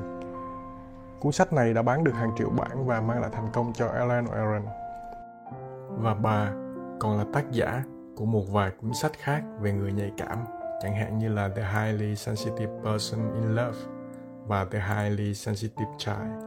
Cuốn 1.20 1.32
sách 1.32 1.54
này 1.54 1.74
đã 1.74 1.82
bán 1.82 2.04
được 2.04 2.12
hàng 2.12 2.32
triệu 2.38 2.50
bản 2.50 2.86
và 2.86 3.02
mang 3.02 3.22
lại 3.22 3.30
thành 3.34 3.50
công 3.54 3.74
cho 3.74 3.88
Alan 3.88 4.26
Aaron. 4.26 4.66
Và 5.90 6.14
bà 6.14 6.52
còn 7.00 7.18
là 7.18 7.26
tác 7.34 7.52
giả 7.52 7.84
của 8.16 8.26
một 8.26 8.44
vài 8.52 8.72
cuốn 8.82 8.94
sách 8.94 9.12
khác 9.18 9.44
về 9.60 9.72
người 9.72 9.94
nhạy 9.94 10.12
cảm, 10.18 10.46
chẳng 10.82 10.96
hạn 10.96 11.18
như 11.18 11.30
là 11.30 11.50
The 11.56 11.64
Highly 11.74 12.16
Sensitive 12.16 12.74
Person 12.84 13.34
in 13.34 13.56
Love 13.56 13.78
và 14.48 14.66
The 14.66 14.80
Highly 14.80 15.34
Sensitive 15.34 15.92
Child. 15.98 16.45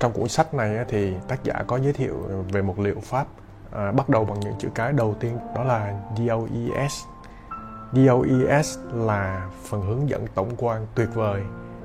Trong 0.00 0.12
cuốn 0.12 0.28
sách 0.28 0.54
này 0.54 0.84
thì 0.88 1.14
tác 1.28 1.44
giả 1.44 1.54
có 1.66 1.78
giới 1.78 1.92
thiệu 1.92 2.14
về 2.52 2.62
một 2.62 2.78
liệu 2.78 3.00
pháp 3.02 3.26
à, 3.72 3.92
bắt 3.92 4.08
đầu 4.08 4.24
bằng 4.24 4.40
những 4.40 4.54
chữ 4.58 4.68
cái 4.74 4.92
đầu 4.92 5.14
tiên 5.20 5.38
đó 5.54 5.64
là 5.64 6.00
DOES. 6.16 6.92
DOES 7.92 8.78
là 8.92 9.48
phần 9.62 9.82
hướng 9.82 10.08
dẫn 10.08 10.26
tổng 10.34 10.50
quan 10.56 10.86
tuyệt 10.94 11.08
vời 11.14 11.42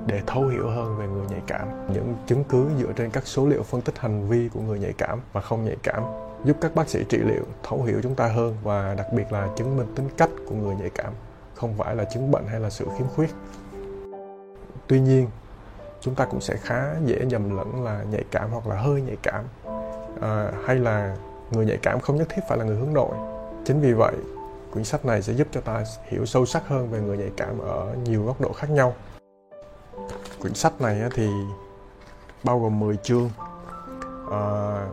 để 0.07 0.21
thấu 0.27 0.47
hiểu 0.47 0.69
hơn 0.69 0.97
về 0.97 1.07
người 1.07 1.25
nhạy 1.29 1.41
cảm. 1.47 1.67
Những 1.94 2.15
chứng 2.27 2.44
cứ 2.44 2.67
dựa 2.79 2.91
trên 2.95 3.09
các 3.09 3.27
số 3.27 3.47
liệu 3.47 3.63
phân 3.63 3.81
tích 3.81 4.00
hành 4.00 4.29
vi 4.29 4.50
của 4.53 4.61
người 4.61 4.79
nhạy 4.79 4.94
cảm 4.94 5.19
và 5.33 5.41
không 5.41 5.65
nhạy 5.65 5.77
cảm 5.83 6.03
giúp 6.45 6.57
các 6.61 6.75
bác 6.75 6.89
sĩ 6.89 7.03
trị 7.09 7.18
liệu 7.18 7.44
thấu 7.63 7.83
hiểu 7.83 8.00
chúng 8.03 8.15
ta 8.15 8.27
hơn 8.27 8.56
và 8.63 8.95
đặc 8.97 9.07
biệt 9.13 9.31
là 9.31 9.50
chứng 9.57 9.77
minh 9.77 9.88
tính 9.95 10.09
cách 10.18 10.29
của 10.50 10.56
người 10.56 10.75
nhạy 10.75 10.89
cảm, 10.89 11.13
không 11.56 11.73
phải 11.77 11.95
là 11.95 12.03
chứng 12.03 12.31
bệnh 12.31 12.47
hay 12.47 12.59
là 12.59 12.69
sự 12.69 12.88
khiếm 12.97 13.07
khuyết. 13.07 13.29
Tuy 14.88 15.00
nhiên, 15.00 15.27
chúng 16.06 16.16
ta 16.16 16.25
cũng 16.25 16.42
sẽ 16.42 16.57
khá 16.57 16.96
dễ 17.06 17.25
nhầm 17.25 17.57
lẫn 17.57 17.84
là 17.84 18.04
nhạy 18.12 18.24
cảm 18.31 18.52
hoặc 18.52 18.68
là 18.68 18.81
hơi 18.81 19.02
nhạy 19.02 19.18
cảm. 19.24 19.44
À, 20.21 20.52
hay 20.66 20.76
là 20.76 21.16
người 21.52 21.66
nhạy 21.66 21.78
cảm 21.81 22.00
không 22.00 22.16
nhất 22.16 22.28
thiết 22.30 22.42
phải 22.50 22.57
là 22.57 22.64
người 22.64 22.78
hướng 22.78 22.94
nội. 22.94 23.16
Chính 23.66 23.81
vì 23.81 23.94
vậy 23.94 24.14
quyển 24.71 24.85
sách 24.85 25.06
này 25.06 25.21
sẽ 25.21 25.33
giúp 25.33 25.47
cho 25.52 25.62
ta 25.62 25.83
hiểu 26.07 26.26
sâu 26.26 26.45
sắc 26.45 26.68
hơn 26.68 26.90
về 26.90 27.00
người 27.00 27.18
nhạy 27.18 27.31
cảm 27.38 27.59
ở 27.59 27.95
nhiều 28.04 28.26
góc 28.26 28.42
độ 28.42 28.54
khác 28.54 28.69
nhau. 28.69 28.94
Quyển 30.42 30.54
sách 30.54 30.81
này 30.81 31.02
thì 31.14 31.30
bao 32.44 32.59
gồm 32.59 32.80
10 32.80 32.97
chương. 32.97 33.30
À, 34.31 34.42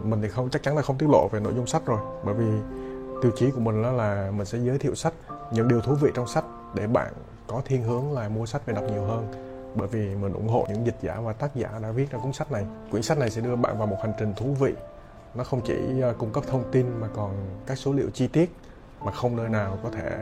mình 0.02 0.22
thì 0.22 0.28
không 0.28 0.50
chắc 0.50 0.62
chắn 0.62 0.76
là 0.76 0.82
không 0.82 0.98
tiết 0.98 1.06
lộ 1.08 1.28
về 1.28 1.40
nội 1.40 1.52
dung 1.56 1.66
sách 1.66 1.82
rồi 1.86 1.98
bởi 2.24 2.34
vì 2.34 2.46
tiêu 3.22 3.32
chí 3.36 3.50
của 3.50 3.60
mình 3.60 3.82
đó 3.82 3.92
là 3.92 4.30
mình 4.36 4.46
sẽ 4.46 4.58
giới 4.58 4.78
thiệu 4.78 4.94
sách 4.94 5.12
những 5.50 5.68
điều 5.68 5.80
thú 5.80 5.94
vị 5.94 6.10
trong 6.14 6.26
sách 6.26 6.44
để 6.74 6.86
bạn 6.86 7.12
có 7.46 7.62
thiên 7.64 7.82
hướng 7.82 8.12
là 8.12 8.28
mua 8.28 8.46
sách 8.46 8.66
về 8.66 8.74
đọc 8.74 8.84
nhiều 8.90 9.04
hơn 9.04 9.51
bởi 9.74 9.88
vì 9.88 10.14
mình 10.14 10.32
ủng 10.32 10.48
hộ 10.48 10.66
những 10.68 10.86
dịch 10.86 10.96
giả 11.02 11.20
và 11.20 11.32
tác 11.32 11.54
giả 11.54 11.78
đã 11.82 11.90
viết 11.90 12.10
ra 12.10 12.18
cuốn 12.18 12.32
sách 12.32 12.52
này. 12.52 12.66
Quyển 12.90 13.02
sách 13.02 13.18
này 13.18 13.30
sẽ 13.30 13.40
đưa 13.40 13.56
bạn 13.56 13.78
vào 13.78 13.86
một 13.86 13.96
hành 14.02 14.12
trình 14.18 14.34
thú 14.36 14.46
vị. 14.60 14.74
Nó 15.34 15.44
không 15.44 15.60
chỉ 15.64 16.00
ờ, 16.00 16.14
cung 16.18 16.32
cấp 16.32 16.44
thông 16.46 16.64
tin 16.72 17.00
mà 17.00 17.08
còn 17.14 17.30
các 17.66 17.78
số 17.78 17.92
liệu 17.92 18.10
chi 18.10 18.26
tiết 18.26 18.52
mà 19.04 19.12
không 19.12 19.36
nơi 19.36 19.48
nào 19.48 19.78
có 19.82 19.90
thể 19.90 20.18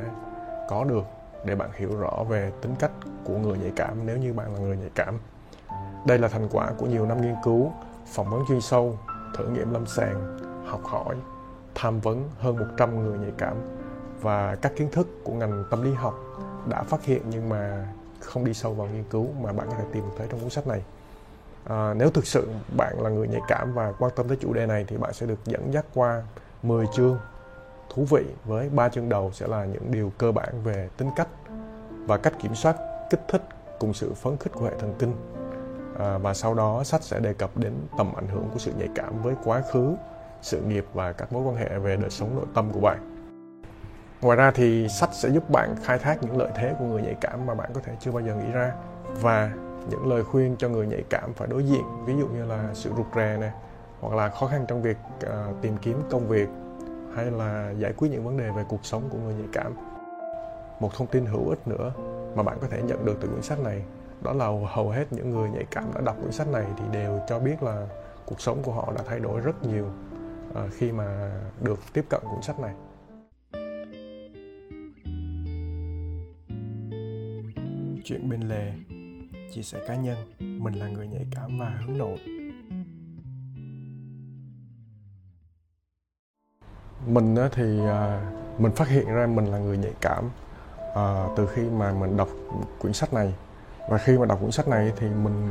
có 0.68 0.84
được 0.84 1.04
để 1.44 1.54
bạn 1.54 1.70
hiểu 1.76 1.96
rõ 1.96 2.24
về 2.28 2.52
tính 2.62 2.74
cách 2.78 2.90
của 3.24 3.38
người 3.38 3.58
nhạy 3.58 3.72
cảm 3.76 4.06
nếu 4.06 4.16
như 4.16 4.32
bạn 4.32 4.54
là 4.54 4.60
người 4.60 4.76
nhạy 4.76 4.90
cảm. 4.94 5.18
Đây 6.06 6.18
là 6.18 6.28
thành 6.28 6.48
quả 6.52 6.72
của 6.78 6.86
nhiều 6.86 7.06
năm 7.06 7.22
nghiên 7.22 7.34
cứu, 7.44 7.72
phỏng 8.06 8.30
vấn 8.30 8.44
chuyên 8.48 8.60
sâu, 8.60 8.98
thử 9.34 9.48
nghiệm 9.48 9.72
lâm 9.72 9.86
sàng, 9.86 10.38
học 10.66 10.80
hỏi, 10.84 11.16
tham 11.74 12.00
vấn 12.00 12.28
hơn 12.38 12.56
100 12.56 13.02
người 13.02 13.18
nhạy 13.18 13.32
cảm. 13.38 13.56
Và 14.20 14.56
các 14.56 14.72
kiến 14.76 14.88
thức 14.92 15.08
của 15.24 15.32
ngành 15.32 15.64
tâm 15.70 15.82
lý 15.82 15.92
học 15.92 16.14
đã 16.66 16.82
phát 16.82 17.04
hiện 17.04 17.22
nhưng 17.30 17.48
mà 17.48 17.86
không 18.20 18.44
đi 18.44 18.54
sâu 18.54 18.74
vào 18.74 18.88
nghiên 18.88 19.04
cứu 19.04 19.26
mà 19.40 19.52
bạn 19.52 19.66
có 19.70 19.74
thể 19.78 19.84
tìm 19.92 20.04
thấy 20.18 20.26
trong 20.30 20.40
cuốn 20.40 20.50
sách 20.50 20.66
này. 20.66 20.82
À, 21.64 21.94
nếu 21.94 22.10
thực 22.10 22.26
sự 22.26 22.48
bạn 22.76 23.02
là 23.02 23.10
người 23.10 23.28
nhạy 23.28 23.40
cảm 23.48 23.74
và 23.74 23.92
quan 23.98 24.12
tâm 24.16 24.28
tới 24.28 24.36
chủ 24.40 24.52
đề 24.52 24.66
này 24.66 24.84
thì 24.88 24.96
bạn 24.96 25.12
sẽ 25.12 25.26
được 25.26 25.38
dẫn 25.44 25.72
dắt 25.72 25.84
qua 25.94 26.22
10 26.62 26.86
chương 26.94 27.18
thú 27.94 28.04
vị 28.04 28.24
với 28.44 28.68
ba 28.68 28.88
chương 28.88 29.08
đầu 29.08 29.30
sẽ 29.34 29.46
là 29.46 29.64
những 29.64 29.92
điều 29.92 30.12
cơ 30.18 30.32
bản 30.32 30.62
về 30.64 30.88
tính 30.96 31.10
cách 31.16 31.28
và 31.90 32.16
cách 32.16 32.32
kiểm 32.42 32.54
soát 32.54 32.76
kích 33.10 33.20
thích 33.28 33.42
cùng 33.78 33.94
sự 33.94 34.14
phấn 34.14 34.36
khích 34.36 34.52
của 34.52 34.64
hệ 34.64 34.72
thần 34.78 34.94
kinh. 34.98 35.14
À, 35.98 36.18
và 36.18 36.34
sau 36.34 36.54
đó 36.54 36.84
sách 36.84 37.02
sẽ 37.02 37.20
đề 37.20 37.32
cập 37.34 37.58
đến 37.58 37.72
tầm 37.98 38.14
ảnh 38.14 38.28
hưởng 38.28 38.48
của 38.52 38.58
sự 38.58 38.72
nhạy 38.78 38.88
cảm 38.94 39.22
với 39.22 39.34
quá 39.44 39.62
khứ 39.72 39.96
sự 40.42 40.60
nghiệp 40.60 40.86
và 40.94 41.12
các 41.12 41.32
mối 41.32 41.42
quan 41.42 41.56
hệ 41.56 41.78
về 41.78 41.96
đời 41.96 42.10
sống 42.10 42.36
nội 42.36 42.46
tâm 42.54 42.70
của 42.72 42.80
bạn 42.80 43.19
ngoài 44.20 44.36
ra 44.36 44.50
thì 44.50 44.88
sách 44.88 45.10
sẽ 45.12 45.28
giúp 45.28 45.50
bạn 45.50 45.74
khai 45.84 45.98
thác 45.98 46.22
những 46.22 46.38
lợi 46.38 46.50
thế 46.54 46.74
của 46.78 46.84
người 46.84 47.02
nhạy 47.02 47.14
cảm 47.20 47.46
mà 47.46 47.54
bạn 47.54 47.70
có 47.74 47.80
thể 47.84 47.92
chưa 48.00 48.12
bao 48.12 48.22
giờ 48.22 48.34
nghĩ 48.34 48.52
ra. 48.52 48.72
Và 49.20 49.50
những 49.90 50.06
lời 50.06 50.24
khuyên 50.24 50.56
cho 50.58 50.68
người 50.68 50.86
nhạy 50.86 51.04
cảm 51.10 51.34
phải 51.34 51.48
đối 51.48 51.64
diện 51.64 51.82
ví 52.04 52.14
dụ 52.18 52.26
như 52.26 52.46
là 52.46 52.70
sự 52.74 52.90
rụt 52.96 53.06
rè 53.14 53.36
này 53.40 53.50
hoặc 54.00 54.14
là 54.14 54.28
khó 54.28 54.46
khăn 54.46 54.64
trong 54.68 54.82
việc 54.82 54.96
uh, 55.26 55.62
tìm 55.62 55.76
kiếm 55.82 56.02
công 56.10 56.28
việc 56.28 56.48
hay 57.16 57.30
là 57.30 57.70
giải 57.78 57.92
quyết 57.92 58.08
những 58.08 58.24
vấn 58.24 58.36
đề 58.36 58.50
về 58.50 58.64
cuộc 58.68 58.84
sống 58.86 59.02
của 59.10 59.18
người 59.18 59.34
nhạy 59.34 59.48
cảm. 59.52 59.72
Một 60.80 60.94
thông 60.94 61.06
tin 61.06 61.26
hữu 61.26 61.48
ích 61.48 61.68
nữa 61.68 61.92
mà 62.34 62.42
bạn 62.42 62.58
có 62.60 62.66
thể 62.70 62.82
nhận 62.82 63.04
được 63.04 63.18
từ 63.20 63.28
quyển 63.28 63.42
sách 63.42 63.60
này 63.60 63.82
đó 64.20 64.32
là 64.32 64.46
hầu 64.68 64.90
hết 64.90 65.04
những 65.10 65.30
người 65.30 65.50
nhạy 65.50 65.64
cảm 65.70 65.84
đã 65.94 66.00
đọc 66.00 66.16
quyển 66.20 66.32
sách 66.32 66.48
này 66.48 66.64
thì 66.76 66.84
đều 66.92 67.20
cho 67.28 67.38
biết 67.38 67.62
là 67.62 67.86
cuộc 68.26 68.40
sống 68.40 68.62
của 68.62 68.72
họ 68.72 68.92
đã 68.96 69.02
thay 69.08 69.20
đổi 69.20 69.40
rất 69.40 69.66
nhiều 69.66 69.86
uh, 70.50 70.56
khi 70.72 70.92
mà 70.92 71.30
được 71.60 71.78
tiếp 71.92 72.04
cận 72.08 72.20
cuốn 72.30 72.42
sách 72.42 72.60
này. 72.60 72.74
Chuyện 78.10 78.28
bên 78.28 78.40
lề, 78.40 78.72
chia 79.52 79.62
sẻ 79.62 79.78
cá 79.88 79.94
nhân, 79.94 80.16
mình 80.38 80.74
là 80.74 80.88
người 80.88 81.06
nhạy 81.06 81.26
cảm 81.30 81.58
và 81.58 81.80
hướng 81.86 81.98
nội. 81.98 82.18
Mình 87.06 87.36
thì 87.52 87.80
à, 87.86 88.32
mình 88.58 88.72
phát 88.72 88.88
hiện 88.88 89.06
ra 89.06 89.26
mình 89.26 89.46
là 89.46 89.58
người 89.58 89.78
nhạy 89.78 89.92
cảm 90.00 90.30
à, 90.94 91.26
từ 91.36 91.46
khi 91.46 91.62
mà 91.62 91.92
mình 91.92 92.16
đọc 92.16 92.28
quyển 92.80 92.92
sách 92.92 93.14
này. 93.14 93.34
Và 93.88 93.98
khi 93.98 94.18
mà 94.18 94.26
đọc 94.26 94.38
quyển 94.40 94.50
sách 94.50 94.68
này 94.68 94.92
thì 94.96 95.06
mình 95.08 95.50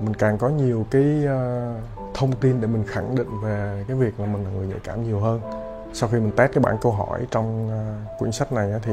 mình 0.00 0.14
càng 0.14 0.38
có 0.38 0.48
nhiều 0.48 0.86
cái 0.90 1.26
à, 1.26 1.74
thông 2.14 2.32
tin 2.32 2.60
để 2.60 2.66
mình 2.66 2.84
khẳng 2.86 3.14
định 3.14 3.40
về 3.42 3.84
cái 3.88 3.96
việc 3.96 4.20
là 4.20 4.26
mình 4.26 4.44
là 4.44 4.50
người 4.50 4.66
nhạy 4.66 4.80
cảm 4.84 5.04
nhiều 5.04 5.20
hơn. 5.20 5.40
Sau 5.92 6.08
khi 6.08 6.18
mình 6.18 6.32
test 6.36 6.52
cái 6.52 6.62
bản 6.62 6.76
câu 6.80 6.92
hỏi 6.92 7.26
trong 7.30 7.70
quyển 8.18 8.32
sách 8.32 8.52
này 8.52 8.72
thì 8.82 8.92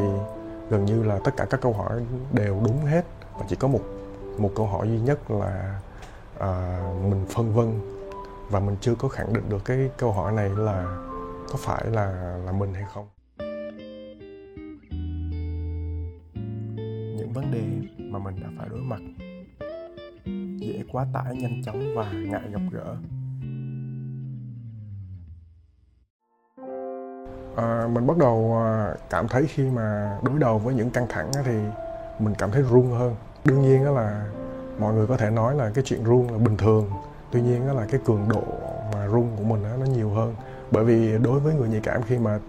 gần 0.71 0.85
như 0.85 1.03
là 1.03 1.19
tất 1.23 1.31
cả 1.37 1.45
các 1.49 1.61
câu 1.61 1.73
hỏi 1.73 2.05
đều 2.33 2.61
đúng 2.65 2.85
hết. 2.85 3.05
Và 3.39 3.45
chỉ 3.49 3.55
có 3.55 3.67
một 3.67 3.81
một 4.37 4.51
câu 4.55 4.65
hỏi 4.65 4.87
duy 4.87 4.99
nhất 4.99 5.31
là 5.31 5.81
à, 6.39 6.81
mình 7.09 7.25
phân 7.29 7.53
vân. 7.53 7.71
Và 8.49 8.59
mình 8.59 8.75
chưa 8.81 8.95
có 8.95 9.07
khẳng 9.07 9.33
định 9.33 9.43
được 9.49 9.65
cái 9.65 9.89
câu 9.97 10.11
hỏi 10.11 10.31
này 10.31 10.49
là 10.49 10.97
có 11.51 11.55
phải 11.57 11.85
là 11.85 12.37
là 12.45 12.51
mình 12.51 12.73
hay 12.73 12.83
không. 12.93 13.07
Những 17.17 17.33
vấn 17.33 17.51
đề 17.51 17.63
mà 17.97 18.19
mình 18.19 18.35
đã 18.41 18.47
phải 18.57 18.69
đối 18.69 18.79
mặt 18.79 19.01
dễ 20.57 20.83
quá 20.91 21.05
tải 21.13 21.35
nhanh 21.35 21.61
chóng 21.65 21.95
và 21.95 22.11
ngại 22.11 22.41
gặp 22.51 22.61
gỡ. 22.71 22.95
À, 27.55 27.88
mình 27.93 28.08
bắt 28.08 28.17
đầu 28.17 28.58
ờ, 28.63 28.96
cảm 29.10 29.27
thấy 29.27 29.46
khi 29.48 29.63
mà 29.63 30.17
đối 30.24 30.39
đầu 30.39 30.60
với 30.60 30.74
những 30.74 30.89
căng 30.89 31.08
thẳng 31.10 31.31
thì 31.46 31.55
mình 32.20 32.36
cảm 32.38 32.51
thấy 32.51 32.62
run 32.62 32.91
hơn. 32.91 33.15
Đương 33.46 33.62
nhiên 33.62 33.86
đó 33.86 33.91
là 33.91 34.25
mọi 34.79 34.93
người 34.93 35.08
có 35.08 35.17
thể 35.17 35.29
nói 35.29 35.55
là 35.55 35.72
cái 35.74 35.84
chuyện 35.84 36.03
run 36.03 36.27
là 36.31 36.38
bình 36.38 36.58
thường. 36.58 36.89
Tuy 37.31 37.41
nhiên 37.41 37.67
đó 37.67 37.74
là 37.74 37.86
cái 37.91 38.01
cường 38.05 38.29
độ 38.29 38.43
mà 38.93 39.05
run 39.05 39.27
của 39.38 39.43
mình 39.43 39.63
đó, 39.63 39.70
nó 39.79 39.86
nhiều 39.86 40.10
hơn. 40.10 40.36
Bởi 40.72 40.84
vì 40.84 41.17
đối 41.17 41.39
với 41.39 41.53
người 41.53 41.70
nhạy 41.70 41.81
cảm 41.84 42.01
khi 42.03 42.17
mà 42.17 42.39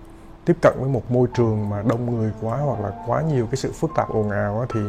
tiếp 0.44 0.56
cận 0.62 0.72
với 0.80 0.88
một 0.88 1.10
môi 1.10 1.28
trường 1.34 1.68
mà 1.68 1.82
đông 1.82 2.16
người 2.16 2.32
quá 2.40 2.58
hoặc 2.58 2.80
là 2.80 2.92
quá 3.06 3.22
nhiều 3.22 3.46
cái 3.46 3.56
sự 3.56 3.72
phức 3.72 3.90
tạp 3.96 4.08
ồn 4.08 4.30
ào 4.30 4.58
đó, 4.58 4.66
thì 4.74 4.80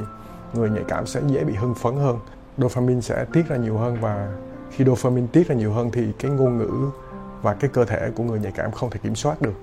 người 0.53 0.69
nhạy 0.69 0.83
cảm 0.87 1.05
sẽ 1.05 1.21
dễ 1.27 1.43
bị 1.43 1.53
hưng 1.53 1.75
phấn 1.75 1.95
hơn. 1.95 2.19
Dopamine 2.57 3.01
sẽ 3.01 3.25
tiết 3.33 3.47
ra 3.47 3.55
nhiều 3.55 3.77
hơn 3.77 3.97
và 4.01 4.33
khi 4.71 4.85
dopamine 4.85 5.27
tiết 5.31 5.47
ra 5.47 5.55
nhiều 5.55 5.73
hơn 5.73 5.89
thì 5.91 6.11
cái 6.19 6.31
ngôn 6.31 6.57
ngữ 6.57 6.71
và 7.41 7.53
cái 7.53 7.69
cơ 7.73 7.85
thể 7.85 8.11
của 8.15 8.23
người 8.23 8.39
nhạy 8.39 8.51
cảm 8.51 8.71
không 8.71 8.89
thể 8.89 8.99
kiểm 9.03 9.15
soát 9.15 9.41
được 9.41 9.53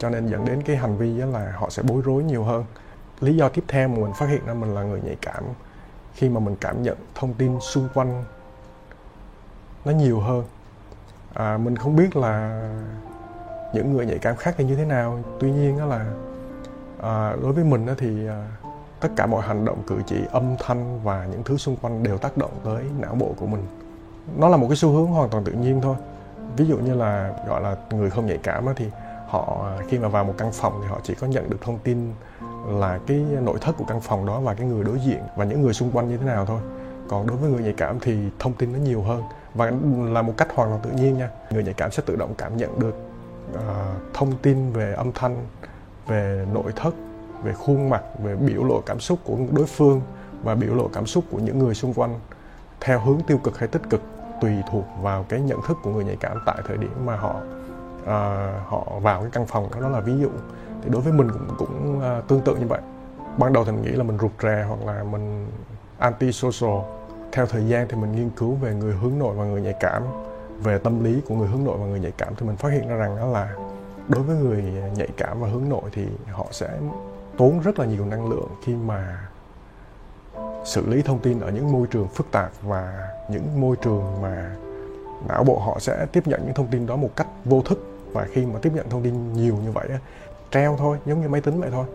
cho 0.00 0.10
nên 0.10 0.26
dẫn 0.26 0.44
đến 0.44 0.62
cái 0.62 0.76
hành 0.76 0.96
vi 0.96 1.20
đó 1.20 1.26
là 1.26 1.52
họ 1.56 1.70
sẽ 1.70 1.82
bối 1.82 2.02
rối 2.04 2.24
nhiều 2.24 2.44
hơn. 2.44 2.64
Lý 3.20 3.36
do 3.36 3.48
tiếp 3.48 3.64
theo 3.68 3.88
mà 3.88 3.94
mình 3.94 4.12
phát 4.18 4.26
hiện 4.26 4.46
ra 4.46 4.54
mình 4.54 4.74
là 4.74 4.82
người 4.82 5.00
nhạy 5.04 5.16
cảm 5.22 5.44
khi 6.14 6.28
mà 6.28 6.40
mình 6.40 6.56
cảm 6.60 6.82
nhận 6.82 6.96
thông 7.14 7.34
tin 7.34 7.60
xung 7.60 7.88
quanh 7.94 8.24
nó 9.84 9.92
nhiều 9.92 10.20
hơn. 10.20 10.44
À, 11.34 11.58
mình 11.58 11.76
không 11.76 11.96
biết 11.96 12.16
là 12.16 12.62
những 13.74 13.92
người 13.92 14.06
nhạy 14.06 14.18
cảm 14.18 14.36
khác 14.36 14.54
thì 14.58 14.64
như 14.64 14.76
thế 14.76 14.84
nào. 14.84 15.18
Tuy 15.40 15.52
nhiên 15.52 15.78
đó 15.78 15.86
là 15.86 16.12
à, 17.02 17.36
đối 17.42 17.52
với 17.52 17.64
mình 17.64 17.86
đó 17.86 17.92
thì 17.98 18.26
à, 18.26 18.46
tất 19.00 19.08
cả 19.16 19.26
mọi 19.26 19.42
hành 19.42 19.64
động 19.64 19.82
cử 19.86 19.96
chỉ 20.06 20.16
âm 20.32 20.56
thanh 20.58 21.00
và 21.02 21.26
những 21.30 21.42
thứ 21.44 21.56
xung 21.56 21.76
quanh 21.76 22.02
đều 22.02 22.18
tác 22.18 22.36
động 22.36 22.52
tới 22.64 22.84
não 22.98 23.14
bộ 23.14 23.34
của 23.36 23.46
mình. 23.46 23.66
Nó 24.38 24.48
là 24.48 24.56
một 24.56 24.66
cái 24.68 24.76
xu 24.76 24.92
hướng 24.92 25.06
hoàn 25.06 25.28
toàn 25.28 25.44
tự 25.44 25.52
nhiên 25.52 25.80
thôi. 25.80 25.96
Ví 26.56 26.66
dụ 26.66 26.78
như 26.78 26.94
là 26.94 27.32
gọi 27.48 27.60
là 27.60 27.76
người 27.90 28.10
không 28.10 28.26
nhạy 28.26 28.38
cảm 28.42 28.66
thì 28.76 28.90
họ 29.30 29.70
khi 29.88 29.98
mà 29.98 30.08
vào 30.08 30.24
một 30.24 30.34
căn 30.38 30.52
phòng 30.52 30.78
thì 30.82 30.88
họ 30.88 31.00
chỉ 31.02 31.14
có 31.14 31.26
nhận 31.26 31.50
được 31.50 31.58
thông 31.60 31.78
tin 31.78 32.12
là 32.66 32.98
cái 33.06 33.16
nội 33.18 33.58
thất 33.60 33.76
của 33.78 33.84
căn 33.84 34.00
phòng 34.00 34.26
đó 34.26 34.40
và 34.40 34.54
cái 34.54 34.66
người 34.66 34.84
đối 34.84 34.98
diện 34.98 35.22
và 35.36 35.44
những 35.44 35.62
người 35.62 35.72
xung 35.72 35.90
quanh 35.90 36.08
như 36.08 36.16
thế 36.16 36.24
nào 36.24 36.46
thôi. 36.46 36.60
Còn 37.08 37.26
đối 37.26 37.36
với 37.36 37.50
người 37.50 37.62
nhạy 37.62 37.74
cảm 37.76 38.00
thì 38.00 38.16
thông 38.38 38.52
tin 38.52 38.72
nó 38.72 38.78
nhiều 38.78 39.02
hơn. 39.02 39.22
Và 39.54 39.72
là 40.08 40.22
một 40.22 40.34
cách 40.36 40.48
hoàn 40.54 40.70
toàn 40.70 40.80
tự 40.82 40.90
nhiên 40.90 41.18
nha. 41.18 41.30
Người 41.50 41.64
nhạy 41.64 41.74
cảm 41.74 41.90
sẽ 41.90 42.02
tự 42.06 42.16
động 42.16 42.34
cảm 42.38 42.56
nhận 42.56 42.80
được 42.80 42.94
uh, 43.54 43.60
thông 44.14 44.32
tin 44.42 44.72
về 44.72 44.94
âm 44.94 45.12
thanh 45.12 45.46
về 46.06 46.46
nội 46.52 46.72
thất 46.76 46.94
về 47.42 47.52
khuôn 47.52 47.88
mặt 47.88 48.02
về 48.22 48.36
biểu 48.36 48.64
lộ 48.64 48.80
cảm 48.80 49.00
xúc 49.00 49.18
của 49.24 49.36
đối 49.52 49.66
phương 49.66 50.00
và 50.42 50.54
biểu 50.54 50.74
lộ 50.74 50.88
cảm 50.92 51.06
xúc 51.06 51.24
của 51.30 51.38
những 51.38 51.58
người 51.58 51.74
xung 51.74 51.94
quanh 51.94 52.20
theo 52.80 53.00
hướng 53.00 53.20
tiêu 53.26 53.38
cực 53.38 53.58
hay 53.58 53.68
tích 53.68 53.82
cực 53.90 54.02
tùy 54.40 54.52
thuộc 54.70 54.84
vào 55.02 55.24
cái 55.28 55.40
nhận 55.40 55.58
thức 55.68 55.76
của 55.82 55.90
người 55.90 56.04
nhạy 56.04 56.16
cảm 56.16 56.38
tại 56.46 56.56
thời 56.68 56.76
điểm 56.76 56.92
mà 57.04 57.16
họ 57.16 57.40
uh, 58.02 58.08
họ 58.66 58.98
vào 59.02 59.20
cái 59.20 59.30
căn 59.32 59.46
phòng 59.46 59.68
đó, 59.74 59.80
đó 59.80 59.88
là 59.88 60.00
ví 60.00 60.18
dụ. 60.20 60.28
Thì 60.82 60.90
đối 60.90 61.02
với 61.02 61.12
mình 61.12 61.28
cũng 61.30 61.56
cũng 61.58 61.98
uh, 61.98 62.28
tương 62.28 62.40
tự 62.40 62.56
như 62.56 62.66
vậy. 62.66 62.80
Ban 63.38 63.52
đầu 63.52 63.64
thì 63.64 63.72
mình 63.72 63.82
nghĩ 63.82 63.90
là 63.90 64.02
mình 64.02 64.18
rụt 64.18 64.30
rè 64.42 64.64
hoặc 64.68 64.80
là 64.86 65.02
mình 65.02 65.46
anti 65.98 66.32
social 66.32 66.80
theo 67.32 67.46
thời 67.46 67.66
gian 67.66 67.86
thì 67.88 67.96
mình 67.96 68.12
nghiên 68.12 68.30
cứu 68.30 68.54
về 68.54 68.74
người 68.74 68.94
hướng 68.94 69.18
nội 69.18 69.34
và 69.34 69.44
người 69.44 69.60
nhạy 69.60 69.74
cảm 69.80 70.02
về 70.62 70.78
tâm 70.78 71.04
lý 71.04 71.20
của 71.28 71.34
người 71.34 71.48
hướng 71.48 71.64
nội 71.64 71.78
và 71.78 71.86
người 71.86 72.00
nhạy 72.00 72.12
cảm 72.18 72.34
thì 72.36 72.46
mình 72.46 72.56
phát 72.56 72.72
hiện 72.72 72.88
ra 72.88 72.96
rằng 72.96 73.16
đó 73.16 73.26
là 73.26 73.56
đối 74.08 74.22
với 74.22 74.36
người 74.36 74.62
nhạy 74.96 75.08
cảm 75.16 75.40
và 75.40 75.48
hướng 75.48 75.68
nội 75.68 75.82
thì 75.92 76.06
họ 76.32 76.46
sẽ 76.50 76.78
tốn 77.38 77.60
rất 77.60 77.78
là 77.78 77.86
nhiều 77.86 78.06
năng 78.06 78.28
lượng 78.30 78.48
khi 78.64 78.74
mà 78.74 79.28
xử 80.64 80.86
lý 80.86 81.02
thông 81.02 81.18
tin 81.18 81.40
ở 81.40 81.50
những 81.50 81.72
môi 81.72 81.86
trường 81.86 82.08
phức 82.08 82.26
tạp 82.30 82.50
và 82.62 83.08
những 83.28 83.60
môi 83.60 83.76
trường 83.76 84.22
mà 84.22 84.56
não 85.28 85.44
bộ 85.44 85.58
họ 85.58 85.78
sẽ 85.78 86.06
tiếp 86.12 86.26
nhận 86.26 86.40
những 86.44 86.54
thông 86.54 86.66
tin 86.66 86.86
đó 86.86 86.96
một 86.96 87.10
cách 87.16 87.26
vô 87.44 87.62
thức 87.62 87.89
và 88.12 88.26
khi 88.32 88.46
mà 88.46 88.58
tiếp 88.62 88.72
nhận 88.74 88.90
thông 88.90 89.02
tin 89.02 89.32
nhiều 89.32 89.56
như 89.64 89.72
vậy 89.72 89.88
treo 90.50 90.76
thôi 90.78 90.98
giống 91.06 91.20
như 91.20 91.28
máy 91.28 91.40
tính 91.40 91.60
vậy 91.60 91.70
thôi. 91.72 91.86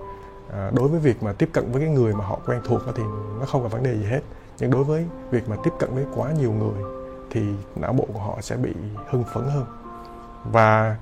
À, 0.53 0.71
đối 0.73 0.87
với 0.87 0.99
việc 0.99 1.23
mà 1.23 1.33
tiếp 1.33 1.49
cận 1.53 1.71
với 1.71 1.81
cái 1.81 1.89
người 1.89 2.13
mà 2.13 2.25
họ 2.25 2.39
quen 2.45 2.61
thuộc 2.65 2.81
thì 2.95 3.03
nó 3.39 3.45
không 3.45 3.63
có 3.63 3.67
vấn 3.67 3.83
đề 3.83 3.93
gì 3.93 4.05
hết. 4.05 4.21
Nhưng 4.59 4.71
đối 4.71 4.83
với 4.83 5.05
việc 5.29 5.49
mà 5.49 5.55
tiếp 5.63 5.71
cận 5.79 5.89
với 5.95 6.05
quá 6.15 6.31
nhiều 6.31 6.51
người 6.51 6.83
thì 7.31 7.41
não 7.75 7.93
bộ 7.93 8.07
của 8.13 8.19
họ 8.19 8.37
sẽ 8.41 8.55
bị 8.55 8.73
hưng 9.09 9.23
phấn 9.33 9.43
hơn. 9.43 9.65
Và 10.51 10.97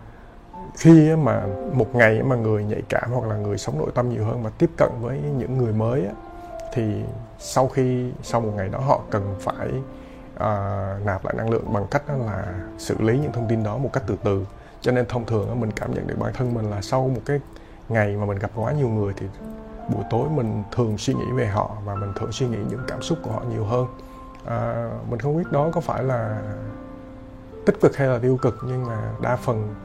khi 0.78 1.16
mà 1.16 1.46
một 1.74 1.96
ngày 1.96 2.24
mà 2.24 2.36
người 2.36 2.64
nhạy 2.64 2.82
cảm 2.90 3.12
hoặc 3.12 3.28
là 3.28 3.36
người 3.36 3.58
sống 3.58 3.78
nội 3.78 3.92
tâm 3.96 4.10
nhiều 4.10 4.26
hơn 4.26 4.44
mà 4.44 4.50
tiếp 4.58 4.70
cận 4.78 4.90
với 5.02 5.20
những 5.38 5.58
người 5.58 5.74
mới 5.74 6.08
thì 6.74 7.04
sau 7.40 7.68
khi 7.68 8.12
sau 8.24 8.42
một 8.42 8.52
ngày 8.56 8.70
đó 8.70 8.80
họ 8.80 9.02
cần 9.10 9.36
phải 9.40 9.68
uh, 10.36 11.06
nạp 11.06 11.26
lại 11.26 11.34
năng 11.38 11.50
lượng 11.50 11.74
bằng 11.74 11.86
cách 11.92 12.04
là 12.26 12.46
xử 12.78 13.02
lý 13.02 13.20
những 13.20 13.32
thông 13.32 13.48
tin 13.50 13.64
đó 13.64 13.78
một 13.78 13.90
cách 13.94 14.04
từ 14.08 14.16
từ 14.24 14.46
cho 14.84 14.92
nên 14.92 15.06
thông 15.10 15.26
thường 15.26 15.60
mình 15.60 15.72
cảm 15.72 15.94
nhận 15.94 16.08
được 16.08 16.20
bản 16.20 16.34
thân 16.34 16.54
mình 16.54 16.70
là 16.70 16.82
sau 16.82 17.08
một 17.08 17.22
cái 17.26 17.40
ngày 17.90 18.16
mà 18.18 18.26
mình 18.26 18.40
gặp 18.40 18.52
quá 18.56 18.72
nhiều 18.72 18.90
người 18.90 19.14
thì 19.18 19.26
buổi 19.90 20.04
tối 20.10 20.30
mình 20.30 20.64
thường 20.72 20.98
suy 20.98 21.14
nghĩ 21.14 21.26
về 21.36 21.48
họ 21.48 21.78
và 21.86 21.96
mình 21.96 22.12
thường 22.16 22.32
suy 22.32 22.48
nghĩ 22.48 22.58
những 22.70 22.84
cảm 22.88 23.02
xúc 23.02 23.18
của 23.24 23.32
họ 23.32 23.44
nhiều 23.52 23.66
hơn. 23.66 23.88
À, 24.46 24.90
mình 25.10 25.20
không 25.20 25.38
biết 25.38 25.52
đó 25.52 25.70
có 25.74 25.82
phải 25.82 26.04
là 26.04 26.42
tích 27.66 27.76
cực 27.82 27.98
hay 27.98 28.08
là 28.08 28.20
tiêu 28.20 28.38
cực 28.42 28.58
nhưng 28.68 28.86
mà 28.86 29.12
đa 29.22 29.36
phần 29.36 29.76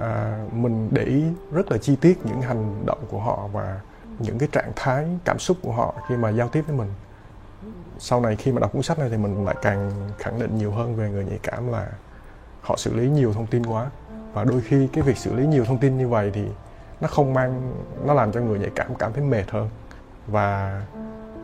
à, 0.00 0.44
mình 0.52 0.88
để 0.92 1.02
ý 1.02 1.24
rất 1.52 1.72
là 1.72 1.78
chi 1.78 1.96
tiết 1.96 2.26
những 2.26 2.42
hành 2.42 2.82
động 2.86 2.98
của 3.10 3.20
họ 3.20 3.48
và 3.52 3.80
những 4.18 4.38
cái 4.38 4.48
trạng 4.52 4.72
thái 4.76 5.06
cảm 5.24 5.38
xúc 5.38 5.56
của 5.62 5.72
họ 5.72 5.94
khi 6.08 6.16
mà 6.16 6.30
giao 6.30 6.48
tiếp 6.48 6.62
với 6.66 6.76
mình. 6.76 6.88
Sau 7.98 8.20
này 8.20 8.36
khi 8.36 8.52
mà 8.52 8.60
đọc 8.60 8.72
cuốn 8.72 8.82
sách 8.82 8.98
này 8.98 9.08
thì 9.10 9.16
mình 9.16 9.44
lại 9.44 9.56
càng 9.62 9.90
khẳng 10.18 10.38
định 10.38 10.58
nhiều 10.58 10.70
hơn 10.70 10.96
về 10.96 11.10
người 11.10 11.24
nhạy 11.24 11.38
cảm 11.42 11.72
là 11.72 11.88
họ 12.60 12.76
xử 12.76 12.94
lý 12.94 13.08
nhiều 13.08 13.32
thông 13.32 13.46
tin 13.46 13.66
quá 13.66 13.90
và 14.36 14.44
đôi 14.44 14.60
khi 14.60 14.88
cái 14.92 15.04
việc 15.04 15.16
xử 15.16 15.34
lý 15.34 15.46
nhiều 15.46 15.64
thông 15.64 15.78
tin 15.78 15.98
như 15.98 16.08
vậy 16.08 16.30
thì 16.34 16.44
nó 17.00 17.08
không 17.08 17.34
mang 17.34 17.72
nó 18.06 18.14
làm 18.14 18.32
cho 18.32 18.40
người 18.40 18.58
nhạy 18.58 18.70
cảm 18.74 18.94
cảm 18.94 19.12
thấy 19.12 19.24
mệt 19.24 19.50
hơn. 19.50 19.68
Và 20.26 20.82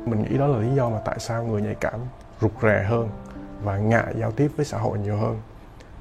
mình 0.07 0.23
nghĩ 0.23 0.39
đó 0.39 0.47
là 0.47 0.59
lý 0.59 0.69
do 0.75 0.89
mà 0.89 0.99
tại 1.05 1.19
sao 1.19 1.45
người 1.45 1.63
nhạy 1.63 1.75
cảm 1.75 2.01
rụt 2.41 2.51
rè 2.63 2.85
hơn 2.89 3.09
và 3.63 3.79
ngại 3.79 4.15
giao 4.19 4.33
tiếp 4.33 4.51
với 4.57 4.67
xã 4.67 4.79
hội 4.79 4.99
nhiều 4.99 5.17
hơn. 5.17 5.41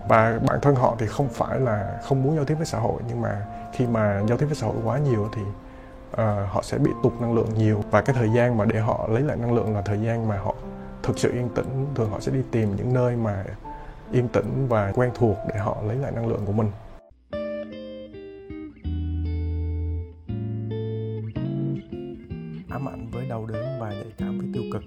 Và 0.07 0.39
bản 0.47 0.61
thân 0.61 0.75
họ 0.75 0.95
thì 0.99 1.07
không 1.07 1.29
phải 1.29 1.59
là 1.59 1.99
không 2.03 2.23
muốn 2.23 2.35
giao 2.35 2.45
tiếp 2.45 2.55
với 2.55 2.65
xã 2.65 2.79
hội 2.79 3.01
nhưng 3.07 3.21
mà 3.21 3.45
khi 3.73 3.87
mà 3.87 4.23
giao 4.27 4.37
tiếp 4.37 4.45
với 4.45 4.55
xã 4.55 4.67
hội 4.67 4.75
quá 4.83 4.97
nhiều 4.97 5.29
thì 5.35 5.41
uh, 5.41 6.17
họ 6.49 6.61
sẽ 6.63 6.77
bị 6.77 6.91
tụt 7.03 7.13
năng 7.21 7.33
lượng 7.33 7.49
nhiều. 7.57 7.83
Và 7.91 8.01
cái 8.01 8.15
thời 8.15 8.29
gian 8.35 8.57
mà 8.57 8.65
để 8.65 8.79
họ 8.79 9.07
lấy 9.11 9.21
lại 9.21 9.37
năng 9.37 9.53
lượng 9.53 9.75
là 9.75 9.81
thời 9.81 10.01
gian 10.01 10.27
mà 10.27 10.37
họ 10.37 10.55
thực 11.03 11.19
sự 11.19 11.31
yên 11.31 11.49
tĩnh 11.49 11.87
thường 11.95 12.09
họ 12.11 12.19
sẽ 12.19 12.31
đi 12.31 12.41
tìm 12.51 12.75
những 12.75 12.93
nơi 12.93 13.15
mà 13.15 13.43
yên 14.11 14.27
tĩnh 14.27 14.67
và 14.69 14.91
quen 14.95 15.11
thuộc 15.15 15.37
để 15.53 15.59
họ 15.59 15.81
lấy 15.87 15.97
lại 15.97 16.11
năng 16.11 16.27
lượng 16.27 16.41
của 16.45 16.51
mình. 16.51 16.71
Ám 22.69 22.89
ảnh 22.89 23.09
với 23.11 23.25
đau 23.29 23.45
đớn 23.45 23.79
và 23.79 23.89
nhạy 23.89 24.13
cảm 24.17 24.37
với 24.37 24.47
tiêu 24.53 24.63
cực. 24.73 24.83